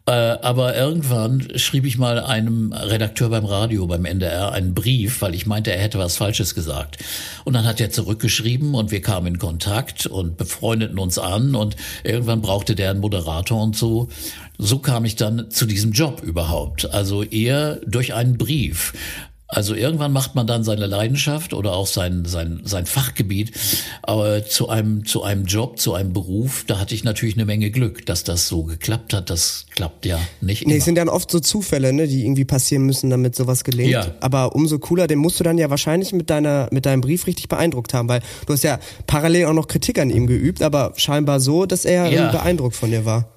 [0.08, 5.34] Äh, aber irgendwann schrieb ich mal einem Redakteur beim Radio, beim NDR, einen Brief, weil
[5.34, 6.98] ich meinte, er hätte was Falsches gesagt.
[7.44, 11.74] Und dann hat er zurückgeschrieben und wir kamen in Kontakt und befreundeten uns an und
[12.04, 14.08] irgendwann brauchte der einen Moderator und so.
[14.58, 16.88] So kam ich dann zu diesem Job überhaupt.
[16.94, 18.92] Also eher durch einen Brief.
[19.48, 23.52] Also irgendwann macht man dann seine Leidenschaft oder auch sein, sein, sein Fachgebiet
[24.02, 26.64] aber zu einem, zu einem Job, zu einem Beruf.
[26.66, 29.30] Da hatte ich natürlich eine Menge Glück, dass das so geklappt hat.
[29.30, 30.72] Das klappt ja nicht immer.
[30.72, 33.90] Nee, es sind dann oft so Zufälle, ne, die irgendwie passieren müssen, damit sowas gelingt.
[33.90, 34.14] Ja.
[34.20, 37.48] Aber umso cooler, den musst du dann ja wahrscheinlich mit deiner, mit deinem Brief richtig
[37.48, 41.38] beeindruckt haben, weil du hast ja parallel auch noch Kritik an ihm geübt, aber scheinbar
[41.38, 42.30] so, dass er ja.
[42.32, 43.35] beeindruckt von dir war.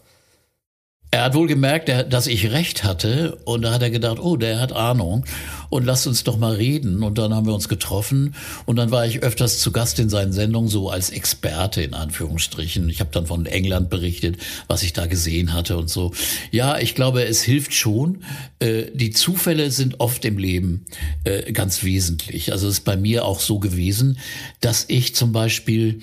[1.12, 4.60] Er hat wohl gemerkt, dass ich recht hatte und da hat er gedacht, oh, der
[4.60, 5.26] hat Ahnung
[5.70, 7.02] und lasst uns doch mal reden.
[7.02, 8.36] Und dann haben wir uns getroffen
[8.68, 12.88] und dann war ich öfters zu Gast in seinen Sendungen, so als Experte in Anführungsstrichen.
[12.90, 16.12] Ich habe dann von England berichtet, was ich da gesehen hatte und so.
[16.52, 18.24] Ja, ich glaube, es hilft schon.
[18.60, 20.86] Äh, die Zufälle sind oft im Leben
[21.24, 22.52] äh, ganz wesentlich.
[22.52, 24.20] Also es ist bei mir auch so gewesen,
[24.62, 26.02] dass ich zum Beispiel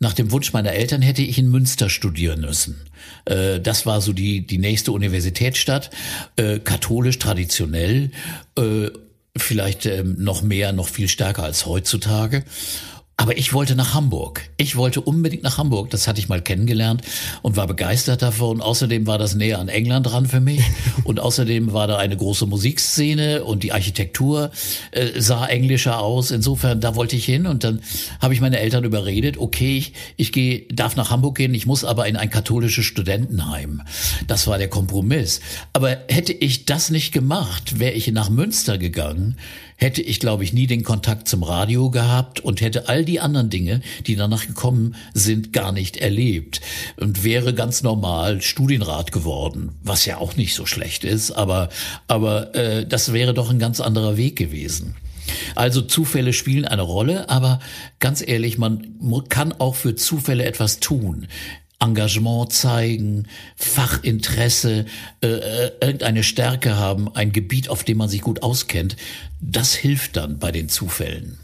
[0.00, 2.80] nach dem Wunsch meiner Eltern hätte ich in Münster studieren müssen.
[3.24, 5.90] Äh, das war so die, die nächste Universitätsstadt,
[6.36, 8.10] äh, katholisch, traditionell,
[8.56, 8.90] äh,
[9.36, 12.44] vielleicht ähm, noch mehr, noch viel stärker als heutzutage.
[13.16, 14.50] Aber ich wollte nach Hamburg.
[14.56, 15.88] Ich wollte unbedingt nach Hamburg.
[15.90, 17.02] Das hatte ich mal kennengelernt
[17.42, 18.60] und war begeistert davon.
[18.60, 20.60] Außerdem war das näher an England dran für mich.
[21.04, 24.50] Und außerdem war da eine große Musikszene und die Architektur
[24.92, 26.30] äh, sah englischer aus.
[26.30, 27.46] Insofern, da wollte ich hin.
[27.46, 27.82] Und dann
[28.20, 31.84] habe ich meine Eltern überredet, okay, ich, ich gehe, darf nach Hamburg gehen, ich muss
[31.84, 33.82] aber in ein katholisches Studentenheim.
[34.26, 35.40] Das war der Kompromiss.
[35.72, 39.36] Aber hätte ich das nicht gemacht, wäre ich nach Münster gegangen,
[39.76, 43.50] hätte ich, glaube ich, nie den Kontakt zum Radio gehabt und hätte all die anderen
[43.50, 46.60] Dinge, die danach gekommen sind, gar nicht erlebt
[46.96, 51.68] und wäre ganz normal Studienrat geworden, was ja auch nicht so schlecht ist, aber
[52.08, 54.96] aber äh, das wäre doch ein ganz anderer Weg gewesen.
[55.54, 57.60] Also Zufälle spielen eine Rolle, aber
[57.98, 61.26] ganz ehrlich, man kann auch für Zufälle etwas tun.
[61.84, 64.86] Engagement zeigen, Fachinteresse,
[65.22, 68.96] äh, äh, irgendeine Stärke haben, ein Gebiet, auf dem man sich gut auskennt,
[69.40, 71.38] das hilft dann bei den Zufällen.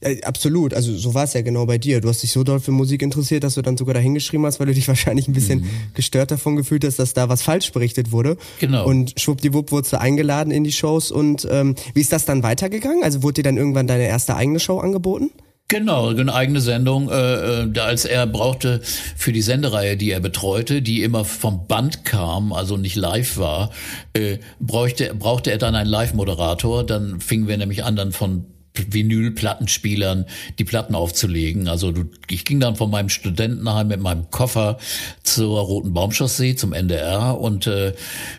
[0.00, 2.00] Äh, absolut, also so war es ja genau bei dir.
[2.00, 4.60] Du hast dich so doll für Musik interessiert, dass du dann sogar dahin geschrieben hast,
[4.60, 5.68] weil du dich wahrscheinlich ein bisschen mhm.
[5.94, 8.36] gestört davon gefühlt hast, dass da was falsch berichtet wurde.
[8.60, 8.86] Genau.
[8.86, 13.02] Und schwuppdiwupp wurdest du eingeladen in die Shows und ähm, wie ist das dann weitergegangen?
[13.02, 15.30] Also wurde dir dann irgendwann deine erste eigene Show angeboten?
[15.68, 18.80] Genau, eine eigene Sendung, äh, äh als er brauchte
[19.16, 23.72] für die Sendereihe, die er betreute, die immer vom Band kam, also nicht live war,
[24.12, 26.84] äh, brauchte, brauchte er dann einen Live-Moderator.
[26.84, 30.26] Dann fingen wir nämlich an, dann von Vinylplattenspielern
[30.58, 31.66] die Platten aufzulegen.
[31.66, 34.78] Also du, ich ging dann von meinem Studentenheim mit meinem Koffer
[35.24, 37.94] zur Roten Baumchaussee, zum NDR und äh,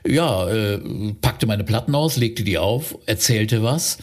[0.08, 0.80] ja, äh,
[1.20, 3.98] packte meine Platten aus, legte die auf, erzählte was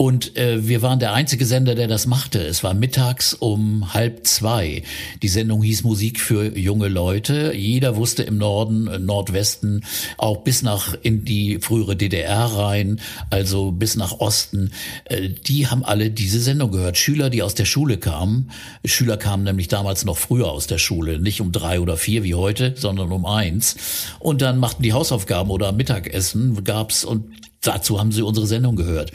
[0.00, 2.38] und äh, wir waren der einzige Sender, der das machte.
[2.38, 4.84] Es war mittags um halb zwei.
[5.22, 7.52] Die Sendung hieß Musik für junge Leute.
[7.52, 9.84] Jeder wusste im Norden, äh, Nordwesten,
[10.16, 14.70] auch bis nach in die frühere DDR rein, also bis nach Osten.
[15.06, 16.96] Äh, die haben alle diese Sendung gehört.
[16.96, 18.52] Schüler, die aus der Schule kamen.
[18.84, 22.36] Schüler kamen nämlich damals noch früher aus der Schule, nicht um drei oder vier wie
[22.36, 23.74] heute, sondern um eins.
[24.20, 27.24] Und dann machten die Hausaufgaben oder Mittagessen gab's und
[27.62, 29.10] dazu haben sie unsere Sendung gehört.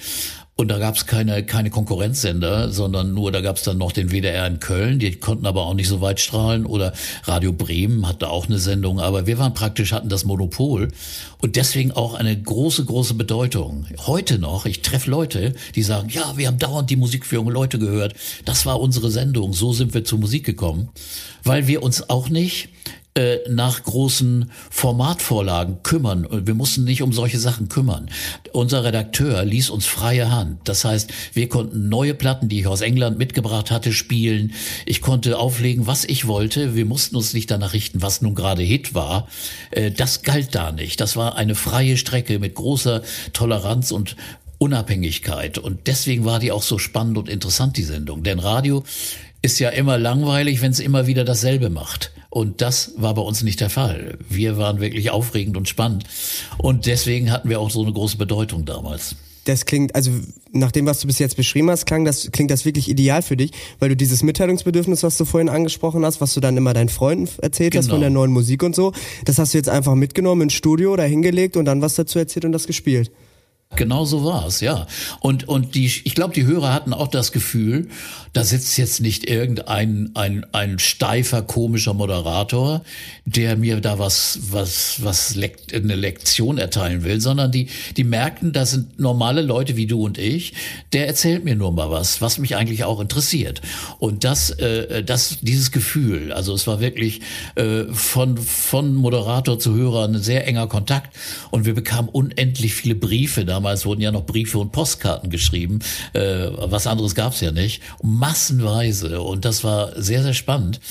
[0.55, 4.11] Und da gab es keine, keine Konkurrenzsender, sondern nur, da gab es dann noch den
[4.11, 6.67] WDR in Köln, die konnten aber auch nicht so weit strahlen.
[6.67, 10.89] Oder Radio Bremen hatte auch eine Sendung, aber wir waren praktisch, hatten das Monopol
[11.41, 13.87] und deswegen auch eine große, große Bedeutung.
[14.05, 17.51] Heute noch, ich treffe Leute, die sagen, ja, wir haben dauernd die Musik für junge
[17.51, 18.13] Leute gehört.
[18.45, 20.89] Das war unsere Sendung, so sind wir zur Musik gekommen.
[21.43, 22.69] Weil wir uns auch nicht
[23.15, 26.27] äh, nach großen Formatvorlagen kümmern.
[26.31, 28.09] Wir mussten nicht um solche Sachen kümmern.
[28.53, 30.61] Unser Redakteur ließ uns freie Hand.
[30.63, 34.53] Das heißt, wir konnten neue Platten, die ich aus England mitgebracht hatte, spielen.
[34.87, 36.75] Ich konnte auflegen, was ich wollte.
[36.75, 39.27] Wir mussten uns nicht danach richten, was nun gerade Hit war.
[39.69, 40.99] Äh, das galt da nicht.
[40.99, 44.15] Das war eine freie Strecke mit großer Toleranz und
[44.57, 45.57] Unabhängigkeit.
[45.57, 48.23] Und deswegen war die auch so spannend und interessant, die Sendung.
[48.23, 48.83] Denn Radio
[49.43, 52.11] ist ja immer langweilig, wenn es immer wieder dasselbe macht.
[52.29, 54.17] Und das war bei uns nicht der Fall.
[54.27, 56.05] Wir waren wirklich aufregend und spannend.
[56.57, 59.15] Und deswegen hatten wir auch so eine große Bedeutung damals.
[59.43, 60.09] Das klingt, also
[60.53, 63.35] nach dem, was du bis jetzt beschrieben hast, klang das, klingt das wirklich ideal für
[63.35, 66.87] dich, weil du dieses Mitteilungsbedürfnis, was du vorhin angesprochen hast, was du dann immer deinen
[66.87, 67.83] Freunden erzählt genau.
[67.83, 68.93] hast von der neuen Musik und so,
[69.25, 72.45] das hast du jetzt einfach mitgenommen ins Studio oder hingelegt und dann was dazu erzählt
[72.45, 73.11] und das gespielt.
[73.75, 74.87] Genau so war es, ja.
[75.19, 77.89] Und, und die, ich glaube, die Hörer hatten auch das Gefühl,
[78.33, 82.81] da sitzt jetzt nicht irgendein ein, ein steifer, komischer Moderator,
[83.25, 88.51] der mir da was, was, was lekt, eine Lektion erteilen will, sondern die, die merkten,
[88.51, 90.53] das sind normale Leute wie du und ich,
[90.93, 93.61] der erzählt mir nur mal was, was mich eigentlich auch interessiert.
[93.99, 97.21] Und das, äh, das, dieses Gefühl, also es war wirklich
[97.53, 101.15] äh, von, von Moderator zu Hörer ein sehr enger Kontakt
[101.51, 105.79] und wir bekamen unendlich viele Briefe damals damals wurden ja noch Briefe und Postkarten geschrieben.
[106.11, 107.81] Äh, was anderes gab es ja nicht.
[108.03, 109.21] Massenweise.
[109.21, 110.81] Und das war sehr, sehr spannend,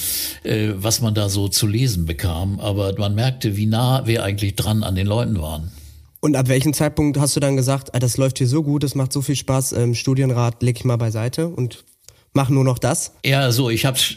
[0.42, 2.60] äh, was man da so zu lesen bekam.
[2.60, 5.70] Aber man merkte, wie nah wir eigentlich dran an den Leuten waren.
[6.20, 8.94] Und ab welchem Zeitpunkt hast du dann gesagt, ah, das läuft hier so gut, das
[8.94, 11.84] macht so viel Spaß, ähm, Studienrat leg ich mal beiseite und
[12.32, 13.12] mach nur noch das?
[13.22, 14.16] Ja, so, ich hab's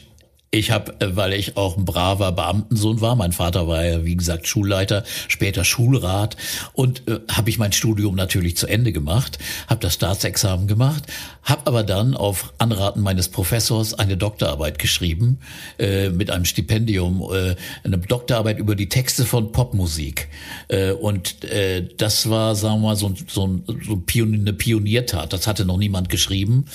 [0.56, 4.16] ich habe, äh, weil ich auch ein braver Beamtensohn war, mein Vater war ja wie
[4.16, 6.38] gesagt Schulleiter, später Schulrat
[6.74, 9.38] und äh, habe ich mein Studium natürlich zu Ende gemacht,
[9.68, 11.04] habe das Staatsexamen gemacht,
[11.46, 15.40] habe aber dann auf Anraten meines Professors eine Doktorarbeit geschrieben
[15.78, 20.28] äh, mit einem Stipendium, äh, eine Doktorarbeit über die Texte von Popmusik
[20.68, 25.32] äh, und äh, das war, sagen wir mal, so, so, so eine Pioniertat.
[25.32, 26.66] Das hatte noch niemand geschrieben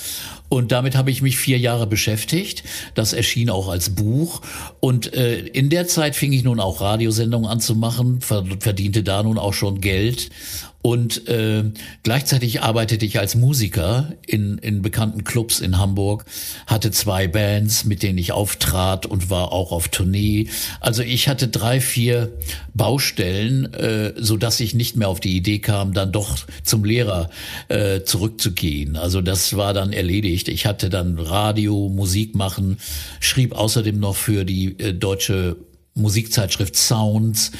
[0.51, 2.63] und damit habe ich mich vier Jahre beschäftigt.
[2.93, 4.41] Das erschien auch als Buch.
[4.81, 9.23] Und äh, in der Zeit fing ich nun auch Radiosendungen an zu machen, verdiente da
[9.23, 10.29] nun auch schon Geld
[10.81, 11.63] und äh,
[12.03, 16.25] gleichzeitig arbeitete ich als Musiker in, in bekannten Clubs in Hamburg,
[16.65, 20.47] hatte zwei Bands, mit denen ich auftrat und war auch auf Tournee.
[20.79, 22.31] Also ich hatte drei, vier
[22.73, 27.29] Baustellen, äh, so dass ich nicht mehr auf die Idee kam, dann doch zum Lehrer
[27.67, 28.95] äh, zurückzugehen.
[28.95, 30.47] Also das war dann erledigt.
[30.47, 32.77] Ich hatte dann Radio, Musik machen,
[33.19, 35.57] schrieb außerdem noch für die äh, deutsche
[35.93, 37.51] Musikzeitschrift Sounds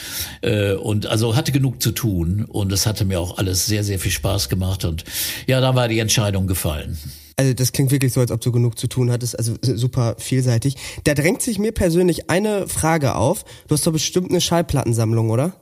[0.42, 4.00] äh, und also hatte genug zu tun und es hatte mir auch alles sehr, sehr
[4.00, 5.04] viel Spaß gemacht und
[5.48, 6.98] ja, da war die Entscheidung gefallen.
[7.36, 10.76] Also das klingt wirklich so, als ob du genug zu tun hattest, also super vielseitig.
[11.06, 13.46] Da drängt sich mir persönlich eine Frage auf.
[13.68, 15.61] Du hast doch bestimmt eine Schallplattensammlung, oder?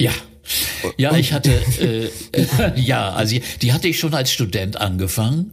[0.00, 0.12] Ja,
[0.96, 2.08] Ja, ich hatte, äh,
[2.76, 5.52] ja, also die hatte ich schon als Student angefangen.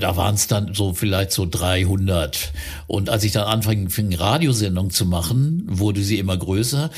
[0.00, 2.52] Da waren es dann so vielleicht so 300.
[2.86, 6.90] Und als ich dann anfing, fing Radiosendungen zu machen, wurde sie immer größer,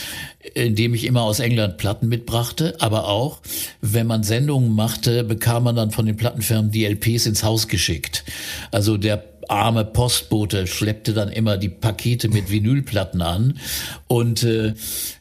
[0.54, 2.76] indem ich immer aus England Platten mitbrachte.
[2.80, 3.40] Aber auch,
[3.80, 8.24] wenn man Sendungen machte, bekam man dann von den Plattenfirmen die LPs ins Haus geschickt.
[8.72, 13.58] Also der arme Postbote schleppte dann immer die Pakete mit Vinylplatten an
[14.06, 14.74] und äh,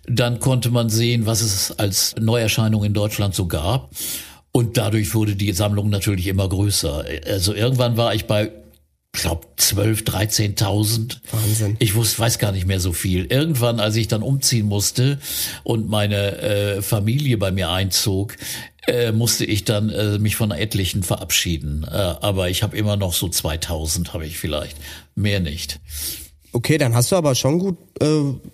[0.07, 3.89] dann konnte man sehen, was es als Neuerscheinung in Deutschland so gab.
[4.51, 7.05] Und dadurch wurde die Sammlung natürlich immer größer.
[7.27, 8.51] Also irgendwann war ich bei
[9.15, 11.17] ich glaube 12, 13.000.
[11.31, 11.77] Wahnsinn.
[11.79, 13.25] Ich wusste, weiß gar nicht mehr so viel.
[13.25, 15.17] Irgendwann, als ich dann umziehen musste
[15.63, 18.35] und meine äh, Familie bei mir einzog,
[18.89, 21.85] äh, musste ich dann äh, mich von etlichen verabschieden.
[21.89, 24.77] Äh, aber ich habe immer noch so 2000 habe ich vielleicht,
[25.15, 25.79] mehr nicht.
[26.51, 28.05] Okay, dann hast du aber schon gut äh,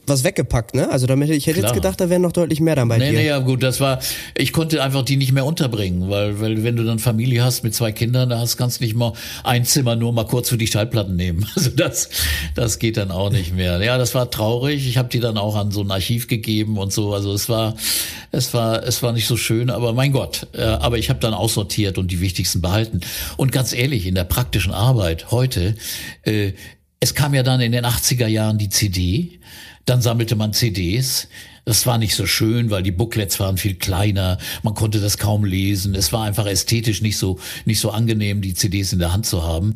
[0.05, 0.89] was weggepackt, ne?
[0.89, 1.71] Also damit ich hätte Klar.
[1.71, 3.17] jetzt gedacht, da wären noch deutlich mehr dann bei Nee, dir.
[3.19, 3.99] nee, ja gut, das war,
[4.35, 7.73] ich konnte einfach die nicht mehr unterbringen, weil, weil wenn du dann Familie hast mit
[7.73, 10.67] zwei Kindern, da hast, kannst du nicht mal ein Zimmer nur mal kurz für die
[10.67, 11.45] Schallplatten nehmen.
[11.55, 12.09] Also das,
[12.53, 13.81] das geht dann auch nicht mehr.
[13.81, 14.87] Ja, das war traurig.
[14.87, 17.13] Ich habe die dann auch an so ein Archiv gegeben und so.
[17.13, 17.75] Also es war,
[18.31, 20.47] es war, es war nicht so schön, aber mein Gott.
[20.53, 22.99] Äh, aber ich habe dann aussortiert und die wichtigsten behalten.
[23.37, 25.75] Und ganz ehrlich, in der praktischen Arbeit heute,
[26.23, 26.51] äh,
[26.99, 29.39] es kam ja dann in den 80er Jahren die CD,
[29.85, 31.27] dann sammelte man CDs.
[31.65, 35.43] Das war nicht so schön, weil die Booklets waren viel kleiner, man konnte das kaum
[35.43, 35.95] lesen.
[35.95, 39.43] Es war einfach ästhetisch nicht so nicht so angenehm, die CDs in der Hand zu
[39.43, 39.73] haben.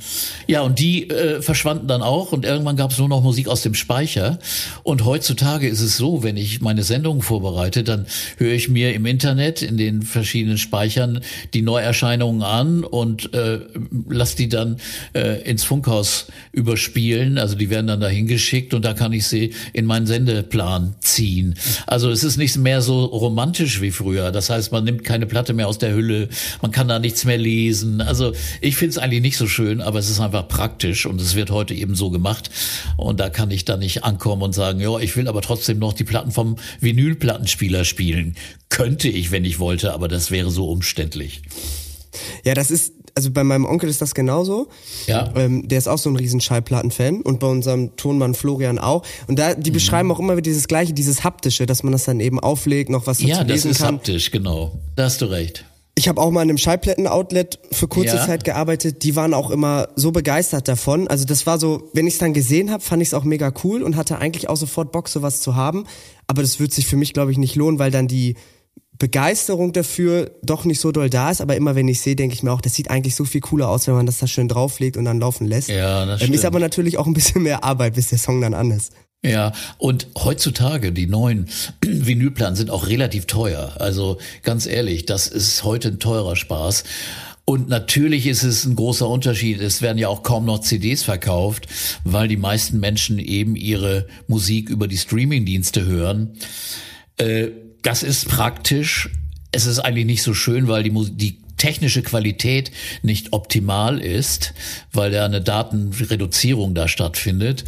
[0.47, 3.63] Ja, und die äh, verschwanden dann auch und irgendwann gab es nur noch Musik aus
[3.63, 4.37] dem Speicher.
[4.83, 8.05] Und heutzutage ist es so, wenn ich meine Sendungen vorbereite, dann
[8.37, 11.21] höre ich mir im Internet in den verschiedenen Speichern
[11.55, 13.61] die Neuerscheinungen an und äh,
[14.07, 14.77] lass die dann
[15.13, 17.39] äh, ins Funkhaus überspielen.
[17.39, 21.55] Also die werden dann dahin geschickt und da kann ich sie in meinen Sendeplan ziehen.
[21.87, 24.31] Also es ist nicht mehr so romantisch wie früher.
[24.31, 26.29] Das heißt, man nimmt keine Platte mehr aus der Hülle,
[26.61, 28.01] man kann da nichts mehr lesen.
[28.01, 31.35] Also ich finde es eigentlich nicht so schön, aber es ist einfach praktisch und es
[31.35, 32.49] wird heute eben so gemacht.
[32.97, 35.93] Und da kann ich dann nicht ankommen und sagen, ja, ich will aber trotzdem noch
[35.93, 38.35] die Platten vom Vinylplattenspieler spielen.
[38.69, 41.41] Könnte ich, wenn ich wollte, aber das wäre so umständlich.
[42.43, 44.67] Ja, das ist, also bei meinem Onkel ist das genauso.
[45.07, 45.31] Ja.
[45.35, 49.03] Ähm, der ist auch so ein riesen Schallplattenfan und bei unserem Tonmann Florian auch.
[49.27, 49.63] Und da, Mhm.
[49.63, 52.89] die beschreiben auch immer wieder dieses gleiche, dieses haptische, dass man das dann eben auflegt,
[52.89, 53.95] noch was dazu Ja, das lesen ist kann.
[53.95, 54.79] haptisch, genau.
[54.95, 55.65] Da hast du recht.
[55.95, 58.25] Ich habe auch mal in einem Schallplatten-Outlet für kurze Ja.
[58.25, 59.03] Zeit gearbeitet.
[59.03, 61.09] Die waren auch immer so begeistert davon.
[61.09, 63.51] Also das war so, wenn ich es dann gesehen habe, fand ich es auch mega
[63.65, 65.85] cool und hatte eigentlich auch sofort Bock, sowas zu haben.
[66.27, 68.35] Aber das wird sich für mich, glaube ich, nicht lohnen, weil dann die
[68.99, 71.41] Begeisterung dafür doch nicht so doll da ist.
[71.41, 73.69] Aber immer wenn ich sehe, denke ich mir auch, das sieht eigentlich so viel cooler
[73.69, 75.69] aus, wenn man das da schön drauflegt und dann laufen lässt.
[75.69, 76.35] Ja, das stimmt.
[76.35, 78.91] Ist aber natürlich auch ein bisschen mehr Arbeit, bis der Song dann an ist.
[79.23, 81.47] Ja, und heutzutage, die neuen
[81.81, 83.73] Vinylplatten sind auch relativ teuer.
[83.79, 86.83] Also ganz ehrlich, das ist heute ein teurer Spaß.
[87.45, 89.59] Und natürlich ist es ein großer Unterschied.
[89.59, 91.67] Es werden ja auch kaum noch CDs verkauft,
[92.03, 96.33] weil die meisten Menschen eben ihre Musik über die Streamingdienste hören.
[97.17, 97.47] Äh,
[97.81, 99.09] das ist praktisch.
[99.51, 102.71] Es ist eigentlich nicht so schön, weil die, die technische Qualität
[103.03, 104.53] nicht optimal ist,
[104.93, 107.65] weil da eine Datenreduzierung da stattfindet.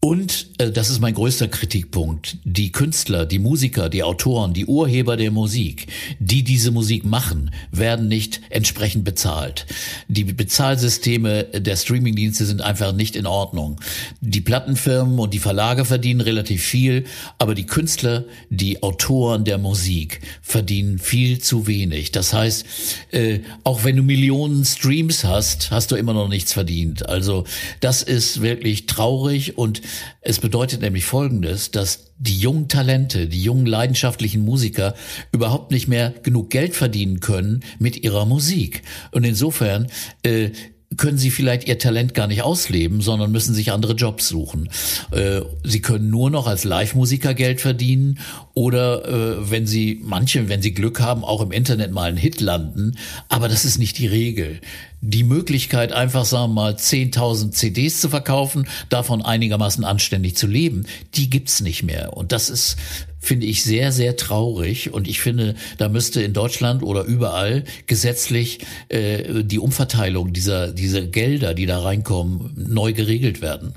[0.00, 2.36] Und äh, das ist mein größter Kritikpunkt.
[2.44, 5.88] Die Künstler, die Musiker, die Autoren, die Urheber der Musik,
[6.20, 9.66] die diese Musik machen, werden nicht entsprechend bezahlt.
[10.06, 13.80] Die Bezahlsysteme der Streamingdienste sind einfach nicht in Ordnung.
[14.20, 17.04] Die Plattenfirmen und die Verlage verdienen relativ viel,
[17.38, 22.12] aber die Künstler, die Autoren der Musik verdienen viel zu wenig.
[22.12, 22.64] Das heißt,
[23.10, 27.08] äh, auch wenn du Millionen Streams hast, hast du immer noch nichts verdient.
[27.08, 27.42] Also
[27.80, 29.82] das ist wirklich traurig und
[30.20, 34.94] es bedeutet nämlich Folgendes, dass die jungen Talente, die jungen leidenschaftlichen Musiker
[35.32, 38.82] überhaupt nicht mehr genug Geld verdienen können mit ihrer Musik.
[39.12, 39.88] Und insofern
[40.22, 40.50] äh,
[40.96, 44.70] können sie vielleicht ihr Talent gar nicht ausleben, sondern müssen sich andere Jobs suchen.
[45.10, 48.18] Äh, sie können nur noch als Live-Musiker Geld verdienen
[48.54, 52.40] oder äh, wenn sie, manche, wenn sie Glück haben, auch im Internet mal einen Hit
[52.40, 52.96] landen.
[53.28, 54.60] Aber das ist nicht die Regel.
[55.00, 60.86] Die Möglichkeit, einfach, sagen wir mal, 10.000 CDs zu verkaufen, davon einigermaßen anständig zu leben,
[61.14, 62.16] die gibt's nicht mehr.
[62.16, 62.76] Und das ist
[63.20, 64.92] finde ich sehr, sehr traurig.
[64.92, 71.02] Und ich finde, da müsste in Deutschland oder überall gesetzlich äh, die Umverteilung dieser, dieser
[71.02, 73.74] Gelder, die da reinkommen, neu geregelt werden.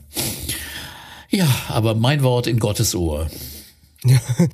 [1.29, 3.29] Ja, aber mein Wort in Gottes Ohr.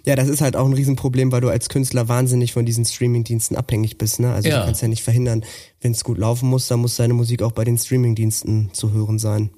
[0.06, 3.56] Ja, das ist halt auch ein Riesenproblem, weil du als Künstler wahnsinnig von diesen Streamingdiensten
[3.56, 4.20] abhängig bist.
[4.20, 4.34] Ne?
[4.34, 4.60] Also Ja.
[4.60, 5.46] du kannst ja nicht verhindern,
[5.80, 9.20] wenn es gut laufen muss, dann muss deine Musik auch bei den Streamingdiensten zu hören
[9.20, 9.52] sein.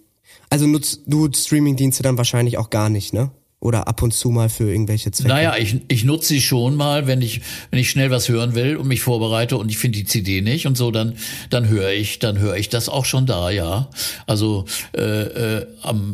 [0.51, 3.31] Also nutzt du Streamingdienste dann wahrscheinlich auch gar nicht, ne?
[3.61, 5.27] Oder ab und zu mal für irgendwelche Zwecke?
[5.27, 7.41] Naja, ich, ich nutze sie schon mal, wenn ich,
[7.71, 10.65] wenn ich schnell was hören will und mich vorbereite und ich finde die CD nicht
[10.65, 11.15] und so, dann,
[11.49, 13.89] dann höre ich, dann höre ich das auch schon da, ja.
[14.27, 14.63] Also
[14.95, 15.67] äh, äh,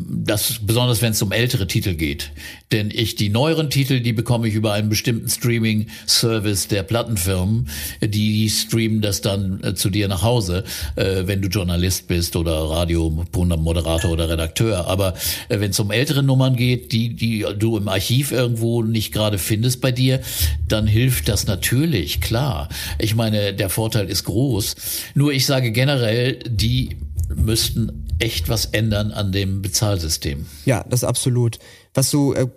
[0.09, 2.31] das besonders wenn es um ältere Titel geht.
[2.71, 7.69] Denn ich die neueren Titel, die bekomme ich über einen bestimmten Streaming-Service der Plattenfirmen.
[8.01, 10.63] Die streamen das dann äh, zu dir nach Hause,
[10.95, 14.87] äh, wenn du Journalist bist oder Radiomoderator oder Redakteur.
[14.87, 15.13] Aber
[15.47, 19.37] äh, wenn es um ältere Nummern geht, die, die du im Archiv irgendwo nicht gerade
[19.37, 20.21] findest bei dir,
[20.67, 22.69] dann hilft das natürlich, klar.
[22.99, 24.75] Ich meine, der Vorteil ist groß.
[25.15, 26.97] Nur ich sage generell, die
[27.35, 30.45] müssten echt was ändern an dem Bezahlsystem.
[30.65, 31.59] Ja, das absolut.
[31.93, 32.47] Was du äh,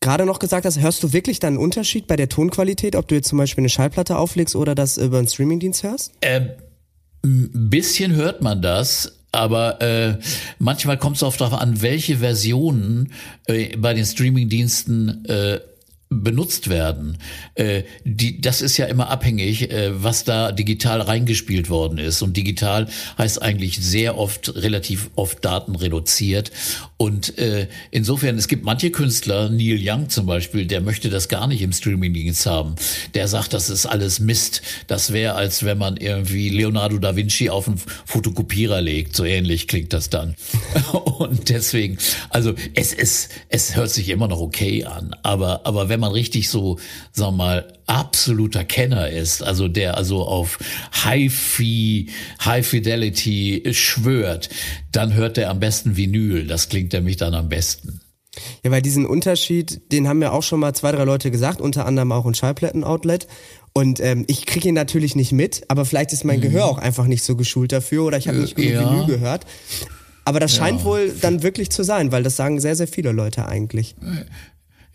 [0.00, 3.14] gerade noch gesagt hast, hörst du wirklich dann einen Unterschied bei der Tonqualität, ob du
[3.14, 6.12] jetzt zum Beispiel eine Schallplatte auflegst oder das über einen Streamingdienst hörst?
[6.22, 6.50] Ähm,
[7.24, 10.16] ein bisschen hört man das, aber äh,
[10.58, 13.12] manchmal kommt es auch darauf an, welche Versionen
[13.46, 15.60] äh, bei den Streamingdiensten äh,
[16.10, 17.18] benutzt werden.
[17.54, 22.22] Äh, die, das ist ja immer abhängig, äh, was da digital reingespielt worden ist.
[22.22, 26.50] Und digital heißt eigentlich sehr oft, relativ oft Daten reduziert.
[26.96, 31.46] Und äh, insofern, es gibt manche Künstler, Neil Young zum Beispiel, der möchte das gar
[31.46, 32.74] nicht im Streamingdienst haben.
[33.14, 34.62] Der sagt, das ist alles Mist.
[34.86, 39.14] Das wäre, als wenn man irgendwie Leonardo da Vinci auf einen Fotokopierer legt.
[39.14, 40.36] So ähnlich klingt das dann.
[41.18, 41.98] Und deswegen,
[42.30, 45.14] also es ist, es hört sich immer noch okay an.
[45.22, 46.78] Aber, aber wenn man richtig so,
[47.12, 50.58] sagen wir mal, absoluter Kenner ist, also der also auf
[51.04, 52.08] High-Fi,
[52.44, 54.48] High Fidelity schwört,
[54.92, 56.46] dann hört er am besten Vinyl.
[56.46, 58.00] Das klingt nämlich dann am besten.
[58.62, 61.86] Ja, weil diesen Unterschied, den haben ja auch schon mal zwei, drei Leute gesagt, unter
[61.86, 63.26] anderem auch ein Schallplatten-Outlet.
[63.72, 66.42] Und ähm, ich kriege ihn natürlich nicht mit, aber vielleicht ist mein mhm.
[66.42, 68.90] Gehör auch einfach nicht so geschult dafür oder ich habe nicht genug ja.
[68.90, 69.46] Vinyl gehört.
[70.24, 70.84] Aber das scheint ja.
[70.84, 73.94] wohl dann wirklich zu sein, weil das sagen sehr, sehr viele Leute eigentlich.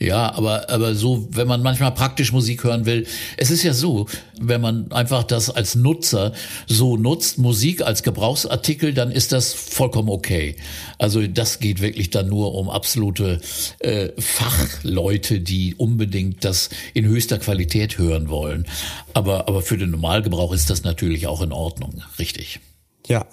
[0.04, 4.08] Ja, aber, aber so, wenn man manchmal praktisch Musik hören will, es ist ja so,
[4.38, 6.34] wenn man einfach das als Nutzer
[6.68, 10.58] so nutzt, Musik als Gebrauchsartikel, dann ist das vollkommen okay.
[10.98, 13.40] Also das geht wirklich dann nur um absolute
[13.80, 18.68] äh, Fachleute, die unbedingt das in höchster Qualität hören wollen.
[19.14, 22.60] Aber, aber für den Normalgebrauch ist das natürlich auch in Ordnung, richtig.
[23.08, 23.26] Ja,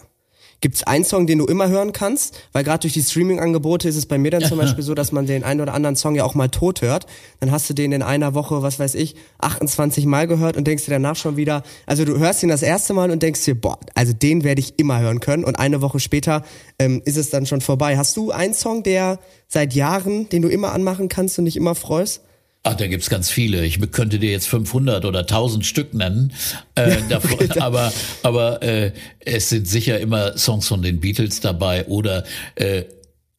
[0.61, 2.39] Gibt es einen Song, den du immer hören kannst?
[2.53, 5.27] Weil gerade durch die Streaming-Angebote ist es bei mir dann zum Beispiel so, dass man
[5.27, 7.07] den einen oder anderen Song ja auch mal tot hört.
[7.41, 10.85] Dann hast du den in einer Woche, was weiß ich, 28 Mal gehört und denkst
[10.85, 13.79] dir danach schon wieder, also du hörst ihn das erste Mal und denkst dir, boah,
[13.95, 15.45] also den werde ich immer hören können.
[15.45, 16.45] Und eine Woche später
[16.79, 17.97] ähm, ist es dann schon vorbei.
[17.97, 19.19] Hast du einen Song, der
[19.49, 22.21] seit Jahren, den du immer anmachen kannst und dich immer freust?
[22.63, 23.65] Ach, da gibt's ganz viele.
[23.65, 26.33] Ich könnte dir jetzt 500 oder 1000 Stück nennen.
[26.75, 27.93] Äh, davon, aber
[28.23, 32.25] aber äh, es sind sicher immer Songs von den Beatles dabei oder
[32.57, 32.85] äh,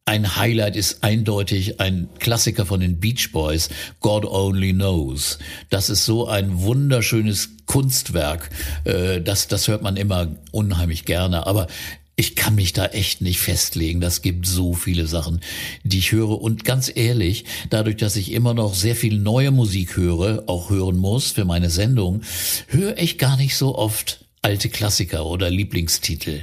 [0.04, 3.68] ein Highlight ist eindeutig ein Klassiker von den Beach Boys,
[4.00, 5.38] God Only Knows.
[5.70, 8.50] Das ist so ein wunderschönes Kunstwerk.
[8.84, 11.46] Äh, das, das hört man immer unheimlich gerne.
[11.46, 11.68] Aber
[12.16, 14.00] ich kann mich da echt nicht festlegen.
[14.00, 15.40] Das gibt so viele Sachen,
[15.82, 16.40] die ich höre.
[16.42, 20.98] Und ganz ehrlich, dadurch, dass ich immer noch sehr viel neue Musik höre, auch hören
[20.98, 22.22] muss für meine Sendung,
[22.68, 26.42] höre ich gar nicht so oft alte Klassiker oder Lieblingstitel.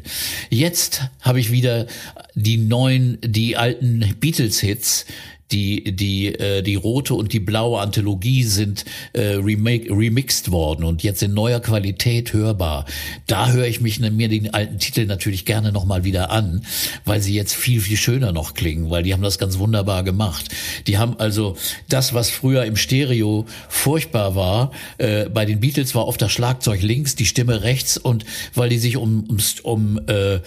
[0.50, 1.86] Jetzt habe ich wieder
[2.34, 5.06] die neuen, die alten Beatles-Hits,
[5.52, 11.04] die die äh, die rote und die blaue Anthologie sind äh, remake, remixed worden und
[11.04, 12.86] jetzt in neuer Qualität hörbar.
[13.28, 16.66] Da höre ich mich mir den alten Titel natürlich gerne noch mal wieder an,
[17.06, 20.50] weil sie jetzt viel viel schöner noch klingen, weil die haben das ganz wunderbar gemacht.
[20.88, 21.58] Die haben also
[21.90, 26.82] das, was früher im Stereo furchtbar war, äh, bei den Beatles war oft das Schlagzeug
[26.82, 30.40] links, die Stimme rechts und weil die sich um um, um äh,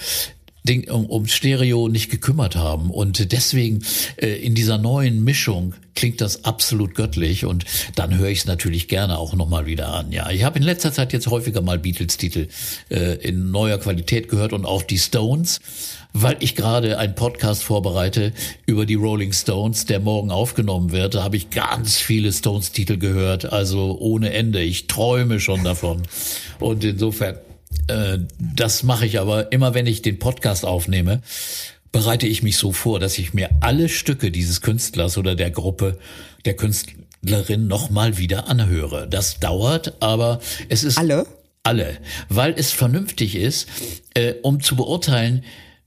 [0.65, 2.91] Ding, um, um Stereo nicht gekümmert haben.
[2.91, 3.85] Und deswegen
[4.17, 8.89] äh, in dieser neuen Mischung klingt das absolut göttlich und dann höre ich es natürlich
[8.89, 10.11] gerne auch nochmal wieder an.
[10.13, 12.49] Ja, ich habe in letzter Zeit jetzt häufiger mal Beatles-Titel
[12.91, 15.61] äh, in neuer Qualität gehört und auch die Stones,
[16.13, 18.33] weil ich gerade einen Podcast vorbereite
[18.67, 21.15] über die Rolling Stones, der morgen aufgenommen wird.
[21.15, 24.63] Da habe ich ganz viele Stones-Titel gehört, also ohne Ende.
[24.63, 26.03] Ich träume schon davon.
[26.59, 27.37] Und insofern
[28.39, 31.23] das mache ich aber immer, wenn ich den Podcast aufnehme,
[31.91, 35.99] bereite ich mich so vor, dass ich mir alle Stücke dieses Künstlers oder der Gruppe
[36.45, 39.09] der Künstlerin nochmal wieder anhöre.
[39.09, 41.27] Das dauert, aber es ist alle
[41.63, 43.69] alle, weil es vernünftig ist,
[44.15, 45.45] äh, um zu beurteilen,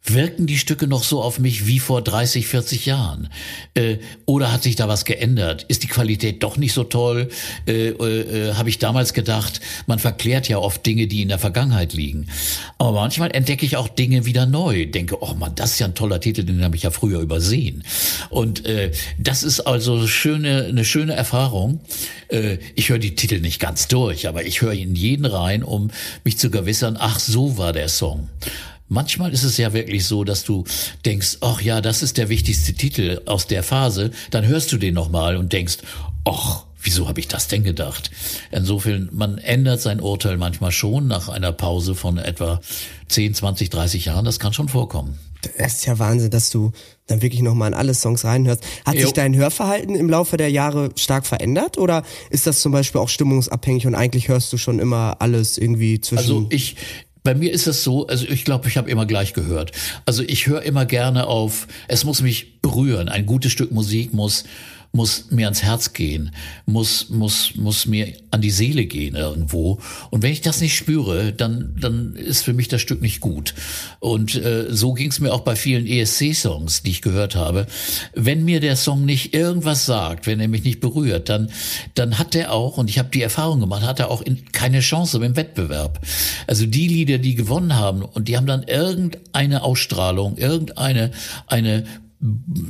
[0.07, 3.29] Wirken die Stücke noch so auf mich wie vor 30, 40 Jahren?
[3.73, 5.63] Äh, oder hat sich da was geändert?
[5.67, 7.29] Ist die Qualität doch nicht so toll?
[7.67, 11.39] Äh, äh, äh, Habe ich damals gedacht, man verklärt ja oft Dinge, die in der
[11.39, 12.27] Vergangenheit liegen.
[12.77, 14.85] Aber manchmal entdecke ich auch Dinge wieder neu.
[14.85, 17.83] Denke, oh man, das ist ja ein toller Titel, den habe ich ja früher übersehen.
[18.29, 21.79] Und äh, das ist also schöne, eine schöne Erfahrung.
[22.27, 25.89] Äh, ich höre die Titel nicht ganz durch, aber ich höre in jeden rein, um
[26.23, 28.29] mich zu gewissern, ach, so war der Song.
[28.87, 30.63] Manchmal ist es ja wirklich so, dass du
[31.05, 34.11] denkst, ach ja, das ist der wichtigste Titel aus der Phase.
[34.29, 35.77] Dann hörst du den nochmal und denkst,
[36.23, 38.11] ach, wieso habe ich das denn gedacht?
[38.51, 42.61] Insofern, man ändert sein Urteil manchmal schon nach einer Pause von etwa
[43.07, 44.25] 10, 20, 30 Jahren.
[44.25, 45.17] Das kann schon vorkommen.
[45.57, 46.71] Das ist ja Wahnsinn, dass du
[47.07, 48.63] dann wirklich nochmal in alle Songs reinhörst.
[48.83, 49.01] Hat jo.
[49.01, 53.09] sich dein Hörverhalten im Laufe der Jahre stark verändert oder ist das zum Beispiel auch
[53.09, 56.17] stimmungsabhängig und eigentlich hörst du schon immer alles irgendwie zwischen?
[56.17, 56.77] Also ich,
[57.25, 59.71] bei mir ist es so, also ich glaube, ich habe immer gleich gehört.
[60.05, 63.09] Also ich höre immer gerne auf, es muss mich berühren.
[63.09, 64.45] Ein gutes Stück Musik muss
[64.95, 66.31] muss mir ans Herz gehen,
[66.65, 69.79] muss, muss, muss mir an die Seele gehen irgendwo.
[70.09, 73.53] Und wenn ich das nicht spüre, dann, dann ist für mich das Stück nicht gut.
[73.99, 77.67] Und äh, so ging es mir auch bei vielen ESC-Songs, die ich gehört habe.
[78.13, 81.51] Wenn mir der Song nicht irgendwas sagt, wenn er mich nicht berührt, dann,
[81.95, 84.79] dann hat er auch, und ich habe die Erfahrung gemacht, hat er auch in, keine
[84.79, 85.99] Chance im Wettbewerb.
[86.47, 91.11] Also die Lieder, die gewonnen haben, und die haben dann irgendeine Ausstrahlung, irgendeine
[91.47, 91.83] eine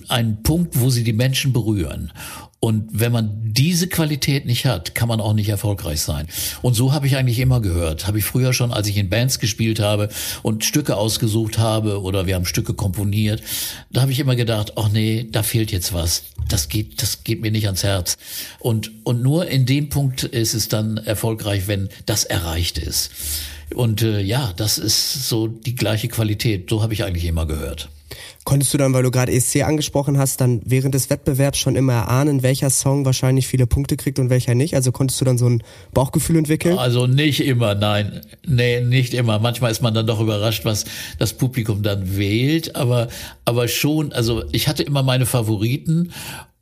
[0.08, 2.12] ein Punkt, wo sie die Menschen berühren.
[2.60, 6.28] Und wenn man diese Qualität nicht hat, kann man auch nicht erfolgreich sein.
[6.64, 8.08] Und so habe ich eigentlich immer gehört.
[8.08, 10.10] Habe ich früher schon, als ich in Bands gespielt habe
[10.42, 13.44] und Stücke ausgesucht habe oder wir haben Stücke komponiert,
[13.92, 16.24] da habe ich immer gedacht, ach nee, da fehlt jetzt was.
[16.50, 18.18] Das geht, das geht mir nicht ans Herz.
[18.58, 23.12] Und, und nur in dem Punkt ist es dann erfolgreich, wenn das erreicht ist.
[23.76, 26.70] Und äh, ja, das ist so die gleiche Qualität.
[26.70, 27.90] So habe ich eigentlich immer gehört.
[28.46, 31.94] Konntest du dann, weil du gerade ESC angesprochen hast, dann während des Wettbewerbs schon immer
[31.94, 34.76] erahnen, welcher Song wahrscheinlich viele Punkte kriegt und welcher nicht?
[34.76, 36.78] Also konntest du dann so ein Bauchgefühl entwickeln?
[36.78, 38.22] Also nicht immer, nein.
[38.46, 39.40] Nee, nicht immer.
[39.40, 40.86] Manchmal ist man dann doch überrascht, was
[41.18, 43.08] das Publikum dann wählt, aber,
[43.46, 46.12] aber schon, also ich hatte immer meine Favoriten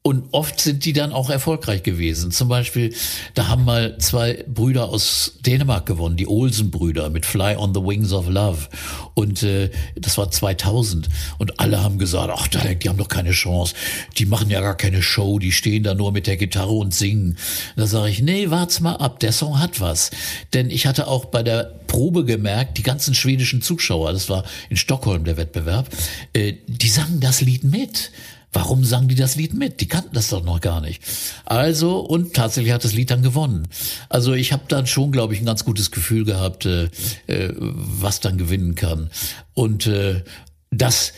[0.06, 2.32] und oft sind die dann auch erfolgreich gewesen.
[2.32, 2.93] Zum Beispiel,
[3.36, 8.12] da haben mal zwei Brüder aus Dänemark gewonnen, die Olsen-Brüder mit Fly on the Wings
[8.12, 8.68] of Love.
[9.14, 11.08] Und äh, das war 2000.
[11.38, 13.76] Und alle haben gesagt, ach, die haben doch keine Chance.
[14.18, 17.38] Die machen ja gar keine Show, die stehen da nur mit der Gitarre und singen.
[17.78, 20.12] Da sage ich, nee, wart's mal ab, der Song hat was.
[20.54, 24.76] Denn ich hatte auch bei der Probe gemerkt, die ganzen schwedischen Zuschauer, das war in
[24.76, 25.88] Stockholm der Wettbewerb,
[26.34, 28.12] äh, die sangen das Lied mit.
[28.54, 29.82] Warum sangen die das Lied mit?
[29.82, 31.01] Die kannten das doch noch gar nicht.
[31.45, 33.68] Also, und tatsächlich hat das Lied dann gewonnen.
[34.10, 36.89] Also ich habe dann schon, glaube ich, ein ganz gutes Gefühl gehabt, äh,
[37.28, 39.10] äh, was dann gewinnen kann.
[39.54, 40.24] Und äh,
[40.70, 41.14] das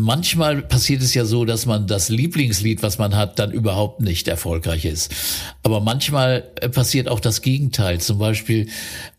[0.00, 4.28] manchmal passiert es ja so, dass man das Lieblingslied, was man hat, dann überhaupt nicht
[4.28, 5.14] erfolgreich ist.
[5.62, 8.00] Aber manchmal äh, passiert auch das Gegenteil.
[8.00, 8.68] Zum Beispiel,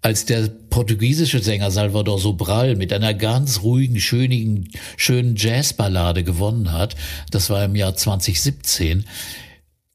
[0.01, 6.95] als der portugiesische Sänger Salvador Sobral mit einer ganz ruhigen, schönen, schönen Jazzballade gewonnen hat,
[7.31, 9.05] das war im Jahr 2017,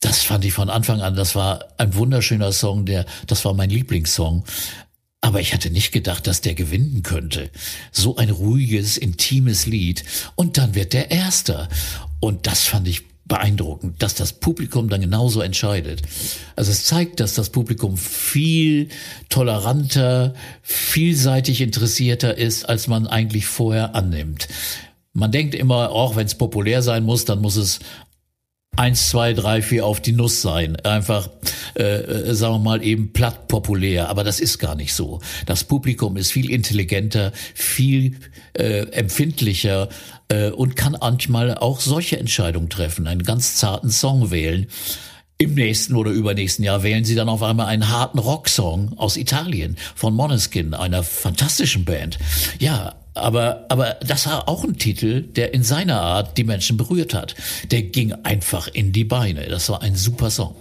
[0.01, 3.71] das fand ich von Anfang an, das war ein wunderschöner Song, der, das war mein
[3.71, 4.45] Lieblingssong.
[5.25, 7.49] Aber ich hatte nicht gedacht, dass der gewinnen könnte.
[7.93, 10.05] So ein ruhiges, intimes Lied.
[10.35, 11.71] Und dann wird der Erster.
[12.21, 16.03] Und das fand ich beeindruckend, dass das Publikum dann genauso entscheidet.
[16.57, 18.89] Also es zeigt, dass das Publikum viel
[19.31, 24.47] toleranter, vielseitig interessierter ist, als man eigentlich vorher annimmt.
[25.15, 27.79] Man denkt immer, auch wenn es populär sein muss, dann muss es
[28.77, 30.77] eins, zwei, drei, vier auf die Nuss sein.
[30.77, 31.29] Einfach,
[31.77, 34.09] äh, äh, sagen wir mal, eben platt populär.
[34.09, 35.21] Aber das ist gar nicht so.
[35.47, 38.17] Das Publikum ist viel intelligenter, viel
[38.55, 39.89] äh, empfindlicher
[40.29, 44.67] äh, und kann manchmal auch solche Entscheidungen treffen, einen ganz zarten Song wählen.
[45.37, 49.77] Im nächsten oder übernächsten Jahr wählen sie dann auf einmal einen harten Rocksong aus Italien
[49.97, 52.19] von Moneskin, einer fantastischen Band.
[52.61, 57.15] Ja, aber, aber das war auch ein Titel, der in seiner Art die Menschen berührt
[57.15, 57.35] hat.
[57.71, 59.47] Der ging einfach in die Beine.
[59.49, 60.55] Das war ein super Song.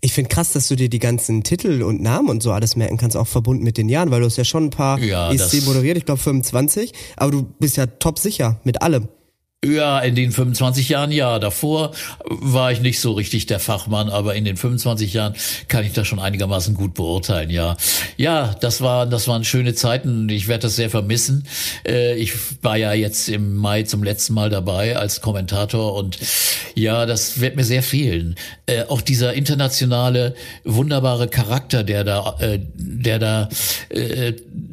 [0.00, 2.96] Ich finde krass, dass du dir die ganzen Titel und Namen und so alles merken
[2.96, 5.64] kannst, auch verbunden mit den Jahren, weil du hast ja schon ein paar ja, ESC
[5.64, 9.08] moderiert, ich glaube 25, aber du bist ja top sicher mit allem.
[9.62, 11.38] Ja, in den 25 Jahren ja.
[11.38, 11.92] Davor
[12.24, 15.34] war ich nicht so richtig der Fachmann, aber in den 25 Jahren
[15.68, 17.76] kann ich das schon einigermaßen gut beurteilen, ja.
[18.16, 20.30] Ja, das war, das waren schöne Zeiten.
[20.30, 21.44] Ich werde das sehr vermissen.
[21.86, 22.32] Äh, ich
[22.62, 26.18] war ja jetzt im Mai zum letzten Mal dabei als Kommentator und
[26.74, 28.36] ja, das wird mir sehr fehlen.
[28.64, 33.48] Äh, auch dieser internationale, wunderbare Charakter, der da, äh, der da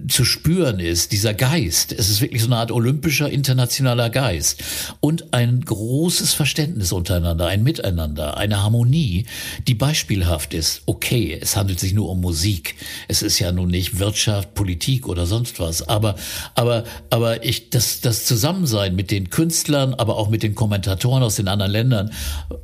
[0.08, 1.92] zu spüren ist, dieser Geist.
[1.92, 4.64] Es ist wirklich so eine Art olympischer, internationaler Geist.
[5.00, 9.26] Und ein großes Verständnis untereinander, ein Miteinander, eine Harmonie,
[9.68, 10.82] die beispielhaft ist.
[10.86, 12.76] Okay, es handelt sich nur um Musik.
[13.08, 15.88] Es ist ja nun nicht Wirtschaft, Politik oder sonst was.
[15.88, 16.16] Aber,
[16.56, 21.36] aber, aber ich, das, das Zusammensein mit den Künstlern, aber auch mit den Kommentatoren aus
[21.36, 22.12] den anderen Ländern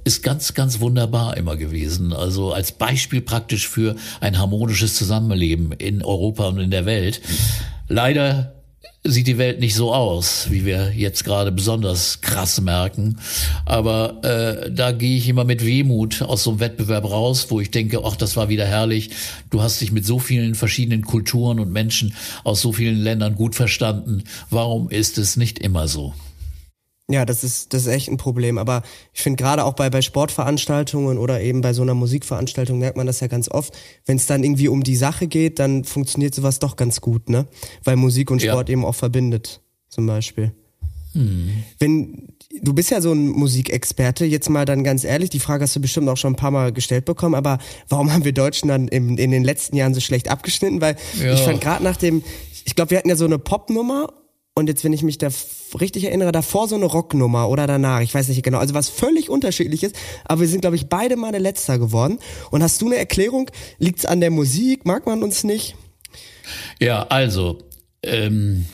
[0.03, 2.13] ist ganz, ganz wunderbar immer gewesen.
[2.13, 7.21] Also als Beispiel praktisch für ein harmonisches Zusammenleben in Europa und in der Welt.
[7.87, 8.53] Leider
[9.03, 13.17] sieht die Welt nicht so aus, wie wir jetzt gerade besonders krass merken.
[13.65, 17.69] Aber äh, da gehe ich immer mit Wehmut aus so einem Wettbewerb raus, wo ich
[17.69, 19.09] denke, ach, das war wieder herrlich.
[19.49, 22.13] Du hast dich mit so vielen verschiedenen Kulturen und Menschen
[22.43, 24.23] aus so vielen Ländern gut verstanden.
[24.49, 26.13] Warum ist es nicht immer so?
[27.09, 28.57] Ja, das ist, das ist echt ein Problem.
[28.57, 28.81] Aber
[29.13, 33.07] ich finde gerade auch bei, bei Sportveranstaltungen oder eben bei so einer Musikveranstaltung merkt man
[33.07, 33.77] das ja ganz oft.
[34.05, 37.45] Wenn es dann irgendwie um die Sache geht, dann funktioniert sowas doch ganz gut, ne?
[37.83, 38.73] Weil Musik und Sport ja.
[38.73, 40.53] eben auch verbindet, zum Beispiel.
[41.11, 41.63] Hm.
[41.77, 42.29] Wenn,
[42.61, 45.81] du bist ja so ein Musikexperte, jetzt mal dann ganz ehrlich, die Frage hast du
[45.81, 49.17] bestimmt auch schon ein paar Mal gestellt bekommen, aber warum haben wir Deutschen dann im,
[49.17, 50.79] in den letzten Jahren so schlecht abgeschnitten?
[50.79, 51.33] Weil ja.
[51.33, 52.23] ich fand gerade nach dem,
[52.63, 54.07] ich glaube, wir hatten ja so eine Popnummer
[54.55, 55.29] und jetzt, wenn ich mich da
[55.79, 59.29] richtig erinnere, davor so eine Rocknummer oder danach, ich weiß nicht genau, also was völlig
[59.29, 59.95] unterschiedlich ist,
[60.25, 62.19] aber wir sind, glaube ich, beide Male letzter geworden.
[62.51, 63.49] Und hast du eine Erklärung?
[63.79, 64.85] Liegt's an der Musik?
[64.85, 65.75] Mag man uns nicht?
[66.79, 67.59] Ja, also,
[68.03, 68.65] ähm,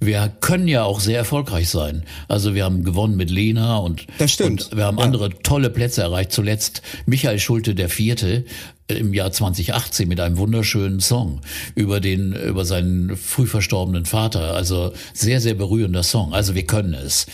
[0.00, 2.04] wir können ja auch sehr erfolgreich sein.
[2.26, 4.70] Also wir haben gewonnen mit Lena und, das stimmt.
[4.72, 5.04] und wir haben ja.
[5.04, 6.32] andere tolle Plätze erreicht.
[6.32, 8.44] Zuletzt Michael Schulte, der Vierte,
[8.92, 11.40] im Jahr 2018 mit einem wunderschönen Song
[11.74, 14.54] über den, über seinen früh verstorbenen Vater.
[14.54, 16.32] Also sehr, sehr berührender Song.
[16.32, 17.26] Also wir können es.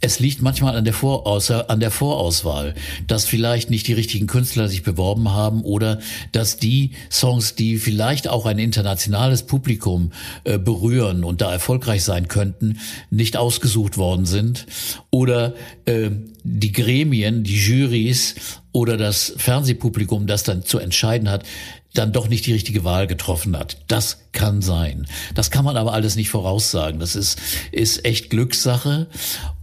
[0.00, 2.74] Es liegt manchmal an der, Voraus an der Vorauswahl,
[3.06, 6.00] dass vielleicht nicht die richtigen Künstler sich beworben haben oder
[6.32, 10.12] dass die Songs, die vielleicht auch ein internationales Publikum
[10.44, 12.78] äh, berühren und da erfolgreich sein könnten,
[13.10, 14.66] nicht ausgesucht worden sind
[15.10, 15.54] oder
[15.86, 16.10] äh,
[16.46, 18.36] die Gremien, die Jurys
[18.72, 21.44] oder das Fernsehpublikum, das dann zu entscheiden hat,
[21.92, 23.78] dann doch nicht die richtige Wahl getroffen hat.
[23.88, 25.06] Das kann sein.
[25.34, 27.00] Das kann man aber alles nicht voraussagen.
[27.00, 27.40] Das ist,
[27.72, 29.08] ist echt Glückssache.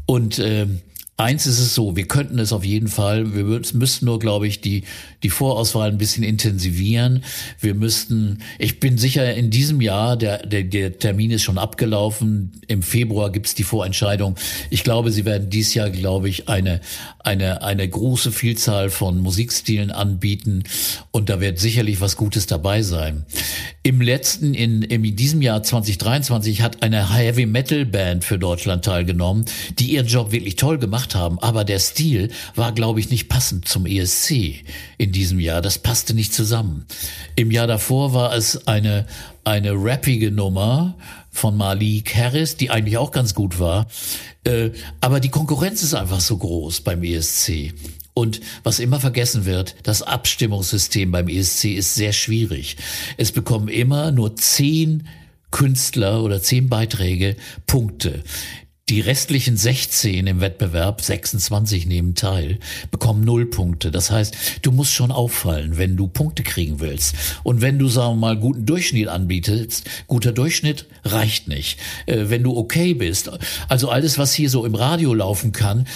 [0.05, 0.67] Und äh,
[1.15, 4.61] Eins ist es so, wir könnten es auf jeden Fall, wir müssten nur, glaube ich,
[4.61, 4.83] die,
[5.23, 7.23] die Vorauswahl ein bisschen intensivieren.
[7.59, 12.61] Wir müssten, ich bin sicher, in diesem Jahr, der, der, der Termin ist schon abgelaufen,
[12.67, 14.35] im Februar gibt's die Vorentscheidung.
[14.69, 16.81] Ich glaube, sie werden dies Jahr, glaube ich, eine,
[17.19, 20.63] eine, eine große Vielzahl von Musikstilen anbieten
[21.11, 23.25] und da wird sicherlich was Gutes dabei sein.
[23.81, 29.45] Im letzten, in, in diesem Jahr 2023 hat eine Heavy Metal Band für Deutschland teilgenommen,
[29.79, 31.39] die ihren Job wirklich toll gemacht haben.
[31.39, 34.63] Aber der Stil war, glaube ich, nicht passend zum ESC
[34.97, 35.61] in diesem Jahr.
[35.61, 36.85] Das passte nicht zusammen.
[37.35, 39.05] Im Jahr davor war es eine,
[39.45, 40.97] eine rappige Nummer
[41.31, 43.87] von Malik Harris, die eigentlich auch ganz gut war.
[44.43, 47.73] Äh, aber die Konkurrenz ist einfach so groß beim ESC.
[48.13, 52.77] Und was immer vergessen wird, das Abstimmungssystem beim ESC ist sehr schwierig.
[53.17, 55.07] Es bekommen immer nur zehn
[55.49, 57.35] Künstler oder zehn Beiträge
[57.65, 58.23] Punkte.
[58.89, 62.59] Die restlichen 16 im Wettbewerb, 26 nehmen teil,
[62.91, 63.91] bekommen null Punkte.
[63.91, 67.15] Das heißt, du musst schon auffallen, wenn du Punkte kriegen willst.
[67.43, 71.79] Und wenn du, sagen wir mal, guten Durchschnitt anbietest, guter Durchschnitt reicht nicht.
[72.07, 73.31] Äh, wenn du okay bist,
[73.69, 75.87] also alles, was hier so im Radio laufen kann,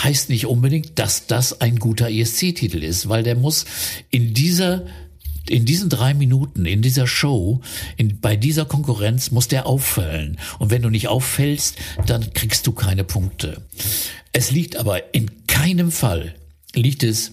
[0.00, 3.64] heißt nicht unbedingt, dass das ein guter ESC-Titel ist, weil der muss
[4.10, 4.86] in dieser
[5.50, 7.60] in diesen drei Minuten, in dieser Show,
[7.96, 10.38] in, bei dieser Konkurrenz muss der auffallen.
[10.58, 11.76] Und wenn du nicht auffällst,
[12.06, 13.62] dann kriegst du keine Punkte.
[14.32, 16.34] Es liegt aber in keinem Fall,
[16.74, 17.32] liegt es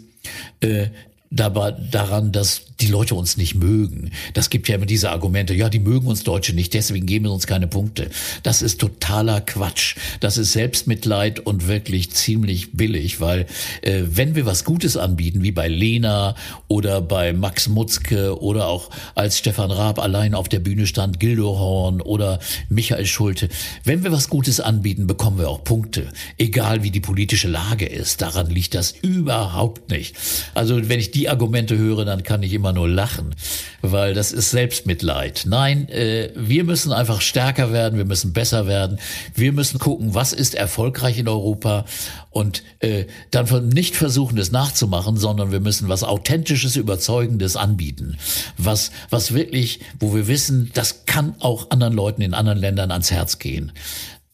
[0.61, 0.87] äh,
[1.33, 4.11] dabei daran, dass die Leute uns nicht mögen.
[4.33, 7.31] Das gibt ja immer diese Argumente, ja, die mögen uns Deutsche nicht, deswegen geben sie
[7.31, 8.09] uns keine Punkte.
[8.43, 9.95] Das ist totaler Quatsch.
[10.19, 13.45] Das ist Selbstmitleid und wirklich ziemlich billig, weil
[13.81, 16.35] äh, wenn wir was Gutes anbieten, wie bei Lena
[16.67, 21.57] oder bei Max Mutzke oder auch als Stefan Raab allein auf der Bühne stand, Gildo
[21.57, 23.49] Horn oder Michael Schulte,
[23.83, 26.09] wenn wir was Gutes anbieten, bekommen wir auch Punkte.
[26.37, 30.15] Egal wie die politische Lage ist, daran liegt das überhaupt nicht.
[30.53, 33.35] Also wenn ich die Argumente höre, dann kann ich immer nur lachen,
[33.81, 35.43] weil das ist Selbstmitleid.
[35.47, 38.99] Nein, äh, wir müssen einfach stärker werden, wir müssen besser werden,
[39.35, 41.85] wir müssen gucken, was ist erfolgreich in Europa
[42.29, 48.17] und äh, dann nicht versuchen, es nachzumachen, sondern wir müssen was Authentisches, Überzeugendes anbieten,
[48.57, 53.11] was, was wirklich, wo wir wissen, das kann auch anderen Leuten in anderen Ländern ans
[53.11, 53.71] Herz gehen.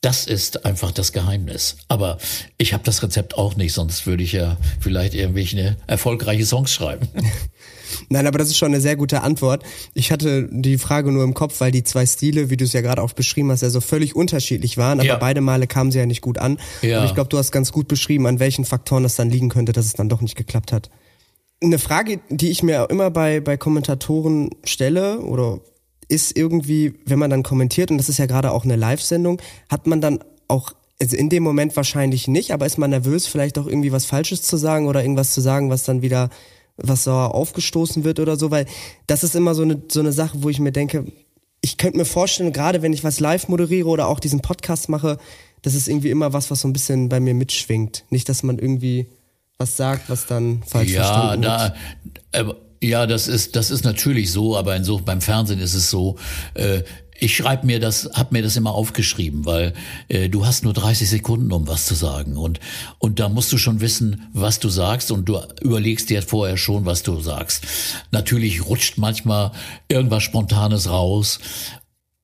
[0.02, 1.76] Das ist einfach das Geheimnis.
[1.90, 2.18] Aber
[2.58, 7.08] ich habe das Rezept auch nicht, sonst würde ich ja vielleicht irgendwelche erfolgreiche Songs schreiben.
[8.10, 9.64] Nein, aber das ist schon eine sehr gute Antwort.
[9.94, 12.82] Ich hatte die Frage nur im Kopf, weil die zwei Stile, wie du es ja
[12.82, 15.16] gerade auch beschrieben hast, ja so völlig unterschiedlich waren, aber Ja.
[15.18, 16.60] beide Male kamen sie ja nicht gut an.
[16.82, 17.00] Ja.
[17.02, 19.74] Und ich glaube, du hast ganz gut beschrieben, an welchen Faktoren es dann liegen könnte,
[19.74, 20.90] dass es dann doch nicht geklappt hat.
[21.62, 25.60] Eine Frage, die ich mir auch immer bei, bei Kommentatoren stelle oder
[26.10, 29.88] ist irgendwie, wenn man dann kommentiert, und das ist ja gerade auch eine Live-Sendung, hat
[29.88, 33.68] man dann auch, also in dem Moment wahrscheinlich nicht, aber ist man nervös, vielleicht auch
[33.68, 36.30] irgendwie was Falsches zu sagen oder irgendwas zu sagen, was dann wieder,
[36.78, 38.66] was sauer aufgestoßen wird oder so, weil
[39.08, 41.06] das ist immer so eine, so eine Sache, wo ich mir denke,
[41.62, 45.18] ich könnte mir vorstellen, gerade wenn ich was live moderiere oder auch diesen Podcast mache,
[45.62, 48.06] das ist irgendwie immer was, was so ein bisschen bei mir mitschwingt.
[48.10, 49.08] Nicht, dass man irgendwie
[49.58, 51.76] was sagt, was dann falsch Ja, verstanden da,
[52.32, 52.46] äh,
[52.82, 56.18] ja, das ist, das ist natürlich so, aber in so, beim Fernsehen ist es so,
[56.54, 56.84] äh,
[57.22, 59.74] ich schreibe mir das, hab mir das immer aufgeschrieben, weil
[60.08, 62.60] äh, du hast nur 30 Sekunden, um was zu sagen und
[62.98, 66.86] und da musst du schon wissen, was du sagst und du überlegst dir vorher schon,
[66.86, 67.66] was du sagst.
[68.12, 69.52] Natürlich rutscht manchmal
[69.90, 71.40] irgendwas Spontanes raus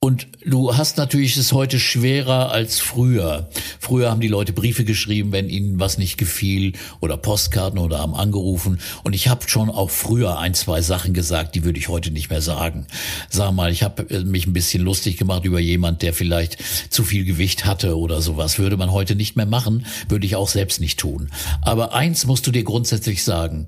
[0.06, 3.50] und du hast natürlich es heute schwerer als früher.
[3.80, 8.14] Früher haben die Leute Briefe geschrieben, wenn ihnen was nicht gefiel oder Postkarten oder haben
[8.14, 8.80] angerufen.
[9.04, 12.30] Und ich habe schon auch früher ein, zwei Sachen gesagt, die würde ich heute nicht
[12.30, 12.86] mehr sagen.
[13.32, 16.60] Sag mal, ich habe mich ein bisschen lustig gemacht über jemand, der vielleicht
[16.94, 18.60] zu viel Gewicht hatte oder sowas.
[18.60, 21.32] Würde man heute nicht mehr machen, würde ich auch selbst nicht tun.
[21.64, 23.68] Aber eins musst du dir grundsätzlich sagen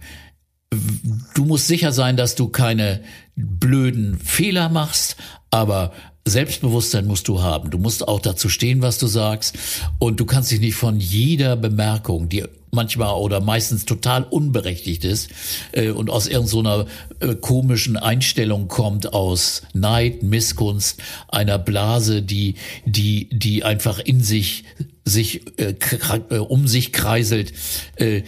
[1.33, 3.01] du musst sicher sein, dass du keine
[3.35, 5.15] blöden Fehler machst,
[5.49, 5.93] aber
[6.29, 7.69] Selbstbewusstsein musst du haben.
[7.69, 9.57] Du musst auch dazu stehen, was du sagst.
[9.99, 15.29] Und du kannst dich nicht von jeder Bemerkung, die manchmal oder meistens total unberechtigt ist
[15.71, 16.85] äh, und aus irgendeiner
[17.19, 22.55] äh, komischen Einstellung kommt aus Neid, Missgunst, einer Blase, die
[22.85, 24.65] die die einfach in sich
[25.05, 25.75] sich äh,
[26.29, 27.53] äh, um sich kreiselt,
[27.95, 28.23] äh,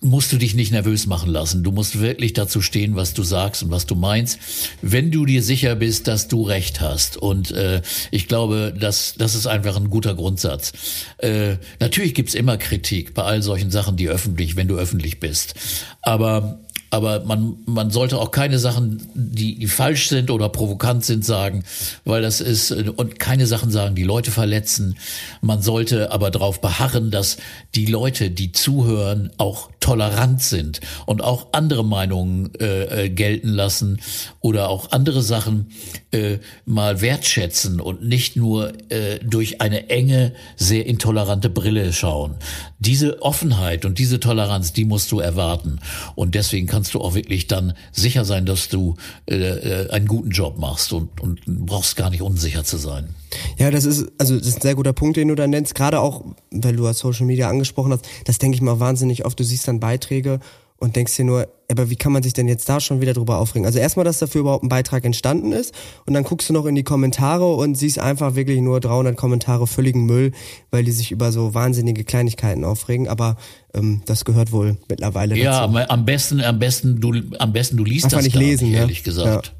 [0.00, 1.64] musst du dich nicht nervös machen lassen.
[1.64, 4.38] Du musst wirklich dazu stehen, was du sagst und was du meinst,
[4.82, 7.16] wenn du dir sicher bist, dass du recht hast.
[7.16, 10.72] Und äh, ich glaube, das, das ist einfach ein guter Grundsatz.
[11.18, 15.54] Äh, natürlich gibt's immer Kritik bei all solchen Sachen, die öffentlich, wenn du öffentlich bist.
[16.02, 21.24] Aber aber man, man sollte auch keine Sachen, die, die falsch sind oder provokant sind,
[21.24, 21.64] sagen,
[22.04, 24.96] weil das ist, und keine Sachen sagen, die Leute verletzen.
[25.40, 27.36] Man sollte aber darauf beharren, dass
[27.74, 34.00] die Leute, die zuhören, auch tolerant sind und auch andere Meinungen äh, äh, gelten lassen
[34.40, 35.70] oder auch andere Sachen
[36.10, 42.36] äh, mal wertschätzen und nicht nur äh, durch eine enge, sehr intolerante Brille schauen.
[42.78, 45.80] Diese Offenheit und diese Toleranz, die musst du erwarten.
[46.14, 48.94] Und deswegen kannst du auch wirklich dann sicher sein, dass du
[49.28, 53.16] äh, äh, einen guten Job machst und, und brauchst gar nicht unsicher zu sein.
[53.58, 55.74] Ja, das ist, also das ist ein sehr guter Punkt, den du da nennst.
[55.74, 59.40] Gerade auch, weil du Social Media angesprochen hast, das denke ich mal wahnsinnig oft.
[59.40, 60.38] Du siehst dann Beiträge
[60.80, 63.38] und denkst dir nur, aber wie kann man sich denn jetzt da schon wieder drüber
[63.38, 63.66] aufregen?
[63.66, 65.74] Also erstmal, dass dafür überhaupt ein Beitrag entstanden ist
[66.06, 69.66] und dann guckst du noch in die Kommentare und siehst einfach wirklich nur 300 Kommentare
[69.66, 70.32] völligen Müll,
[70.70, 73.06] weil die sich über so wahnsinnige Kleinigkeiten aufregen.
[73.08, 73.36] Aber
[73.74, 75.62] ähm, das gehört wohl mittlerweile Ja, dazu.
[75.64, 78.64] aber am besten, am besten, du, am besten du liest Einfach das nicht gar lesen,
[78.64, 78.80] nicht, ne?
[78.80, 79.54] ehrlich gesagt.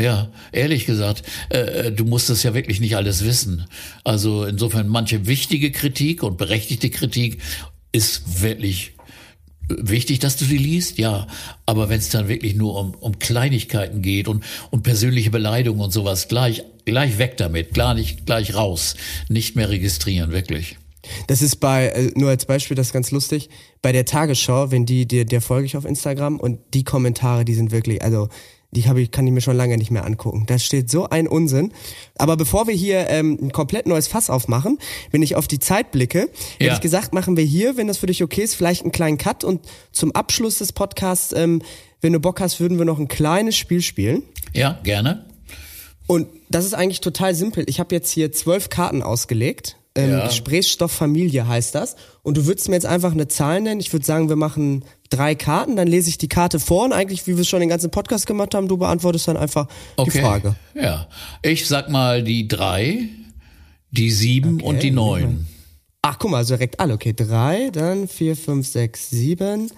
[0.00, 3.66] Ja, ehrlich gesagt, äh, äh, du musst das ja wirklich nicht alles wissen.
[4.04, 7.42] Also insofern manche wichtige Kritik und berechtigte Kritik
[7.92, 8.94] ist wirklich
[9.80, 11.26] wichtig, dass du sie liest, ja.
[11.66, 15.92] Aber wenn es dann wirklich nur um, um Kleinigkeiten geht und, und persönliche Beleidigungen und
[15.92, 18.96] sowas, gleich, gleich weg damit, klar nicht, gleich raus,
[19.28, 20.76] nicht mehr registrieren, wirklich.
[21.26, 23.48] Das ist bei, äh, nur als Beispiel, das ist ganz lustig,
[23.80, 27.54] bei der Tagesschau, wenn die, der, der folge ich auf Instagram und die Kommentare, die
[27.54, 28.28] sind wirklich, also
[28.74, 30.44] die habe ich, kann ich mir schon lange nicht mehr angucken.
[30.46, 31.72] Da steht so ein Unsinn.
[32.16, 34.78] Aber bevor wir hier ähm, ein komplett neues Fass aufmachen,
[35.10, 36.72] wenn ich auf die Zeit blicke, hätte Ja.
[36.74, 39.44] ich gesagt, machen wir hier, wenn das für dich okay ist, vielleicht einen kleinen Cut
[39.44, 39.60] und
[39.92, 41.60] zum Abschluss des Podcasts, ähm,
[42.00, 44.22] wenn du Bock hast, würden wir noch ein kleines Spiel spielen.
[44.54, 45.26] Ja, gerne.
[46.06, 47.64] Und das ist eigentlich total simpel.
[47.68, 49.76] Ich habe jetzt hier zwölf Karten ausgelegt.
[49.94, 50.26] Ähm, Ja.
[50.26, 51.96] Gesprächsstoff Familie heißt das.
[52.22, 53.80] Und du würdest mir jetzt einfach eine Zahl nennen.
[53.80, 55.76] Ich würde sagen, wir machen drei Karten.
[55.76, 58.26] Dann lese ich die Karte vor und eigentlich, wie wir es schon den ganzen Podcast
[58.26, 60.10] gemacht haben, du beantwortest dann einfach Okay.
[60.14, 60.56] die Frage.
[60.74, 61.08] Ja.
[61.42, 63.08] Ich sag mal die drei,
[63.90, 65.46] die sieben und die neun.
[66.00, 66.94] Ach, guck mal, also direkt alle.
[66.94, 69.70] Okay, drei, dann vier, fünf, sechs, sieben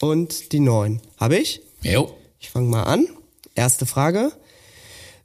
[0.00, 1.00] und die neun.
[1.18, 1.60] Habe ich?
[1.82, 2.14] Jo.
[2.40, 3.06] Ich fange mal an.
[3.54, 4.32] Erste Frage.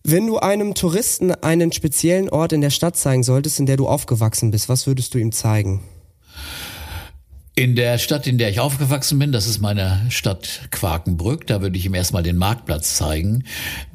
[0.05, 3.87] Wenn du einem Touristen einen speziellen Ort in der Stadt zeigen solltest, in der du
[3.87, 5.81] aufgewachsen bist, was würdest du ihm zeigen?
[7.55, 11.77] In der Stadt, in der ich aufgewachsen bin, das ist meine Stadt Quakenbrück, da würde
[11.77, 13.45] ich ihm erstmal den Marktplatz zeigen.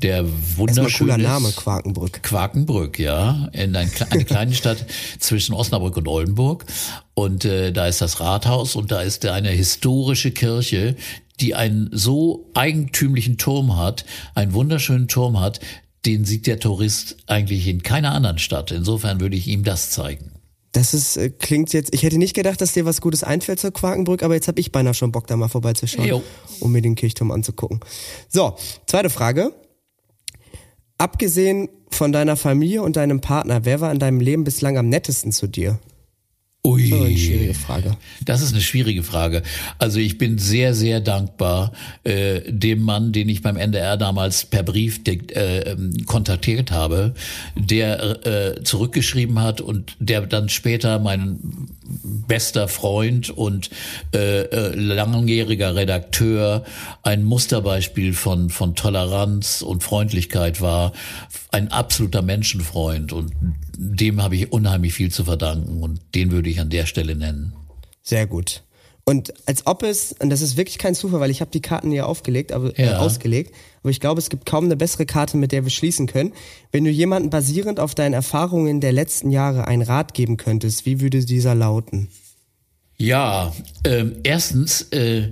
[0.00, 0.24] Der
[0.56, 2.22] wunderschöne cooler Name, Quakenbrück.
[2.22, 4.86] Quakenbrück, ja, in ein, eine kleine Stadt
[5.18, 6.64] zwischen Osnabrück und Oldenburg.
[7.12, 10.96] Und äh, da ist das Rathaus und da ist eine historische Kirche,
[11.40, 15.60] die einen so eigentümlichen Turm hat, einen wunderschönen Turm hat,
[16.06, 18.70] den sieht der Tourist eigentlich in keiner anderen Stadt.
[18.70, 20.32] Insofern würde ich ihm das zeigen.
[20.72, 23.72] Das ist, äh, klingt jetzt, ich hätte nicht gedacht, dass dir was Gutes einfällt zur
[23.72, 26.22] Quakenbrück, aber jetzt habe ich beinahe schon Bock, da mal vorbeizuschauen, jo.
[26.60, 27.80] um mir den Kirchturm anzugucken.
[28.28, 29.52] So, zweite Frage.
[30.98, 35.32] Abgesehen von deiner Familie und deinem Partner, wer war in deinem Leben bislang am nettesten
[35.32, 35.78] zu dir?
[36.64, 36.90] Ui.
[36.90, 37.96] Das ist eine schwierige Frage.
[38.24, 39.42] Das ist eine schwierige Frage.
[39.78, 44.64] Also ich bin sehr, sehr dankbar äh, dem Mann, den ich beim NDR damals per
[44.64, 45.12] Brief äh,
[45.60, 47.14] ähm, kontaktiert habe,
[47.54, 51.38] der äh, zurückgeschrieben hat und der dann später mein
[52.02, 53.70] bester Freund und
[54.12, 56.64] äh, äh, langjähriger Redakteur,
[57.02, 60.92] ein Musterbeispiel von, von Toleranz und Freundlichkeit war,
[61.50, 63.32] ein absoluter Menschenfreund und
[63.78, 67.52] dem habe ich unheimlich viel zu verdanken und den würde ich an der Stelle nennen.
[68.02, 68.62] Sehr gut.
[69.04, 71.92] Und als ob es, und das ist wirklich kein Zufall, weil ich habe die Karten
[71.92, 72.98] ja aufgelegt, aber äh, Ja.
[72.98, 76.34] ausgelegt, aber ich glaube, es gibt kaum eine bessere Karte, mit der wir schließen können.
[76.72, 81.00] Wenn du jemanden basierend auf deinen Erfahrungen der letzten Jahre einen Rat geben könntest, wie
[81.00, 82.08] würde dieser lauten?
[82.98, 85.30] Ja, ähm, erstens, äh,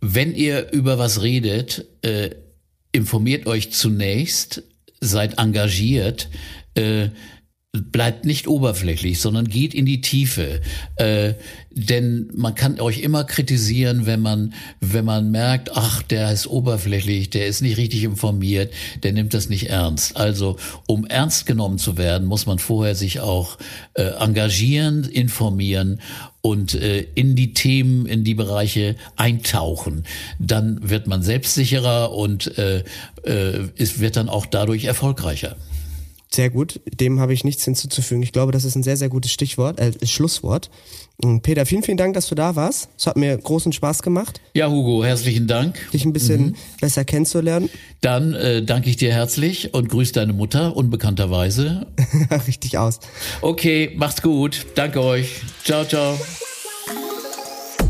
[0.00, 2.30] wenn ihr über was redet, äh,
[2.90, 4.64] informiert euch zunächst,
[5.00, 6.28] seid engagiert,
[6.74, 7.10] äh,
[7.74, 10.60] bleibt nicht oberflächlich, sondern geht in die Tiefe.
[10.96, 11.34] Äh,
[11.70, 17.30] denn man kann euch immer kritisieren, wenn man, wenn man merkt, ach, der ist oberflächlich,
[17.30, 20.18] der ist nicht richtig informiert, der nimmt das nicht ernst.
[20.18, 23.56] Also, um ernst genommen zu werden, muss man vorher sich auch
[23.94, 26.02] äh, engagieren, informieren
[26.42, 30.04] und äh, in die Themen, in die Bereiche eintauchen.
[30.38, 32.84] Dann wird man selbstsicherer und äh,
[33.24, 35.56] äh, es wird dann auch dadurch erfolgreicher.
[36.34, 38.22] Sehr gut, dem habe ich nichts hinzuzufügen.
[38.22, 40.70] Ich glaube, das ist ein sehr, sehr gutes Stichwort, äh, Schlusswort.
[41.22, 42.88] Und Peter, vielen, vielen Dank, dass du da warst.
[42.96, 45.78] Es hat mir großen Spaß gemacht, Ja, Hugo, herzlichen Dank.
[45.92, 47.68] dich ein bisschen besser kennenzulernen.
[48.00, 51.86] Dann äh, danke ich dir herzlich und grüß deine Mutter unbekannterweise.
[52.46, 52.98] Richtig aus.
[53.42, 54.64] Okay, macht's gut.
[54.74, 55.42] Danke euch.
[55.64, 56.18] Ciao, ciao.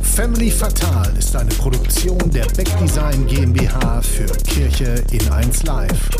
[0.02, 6.10] Family Fatal ist eine Produktion der Beck Design GmbH für Kirche in 1 Live.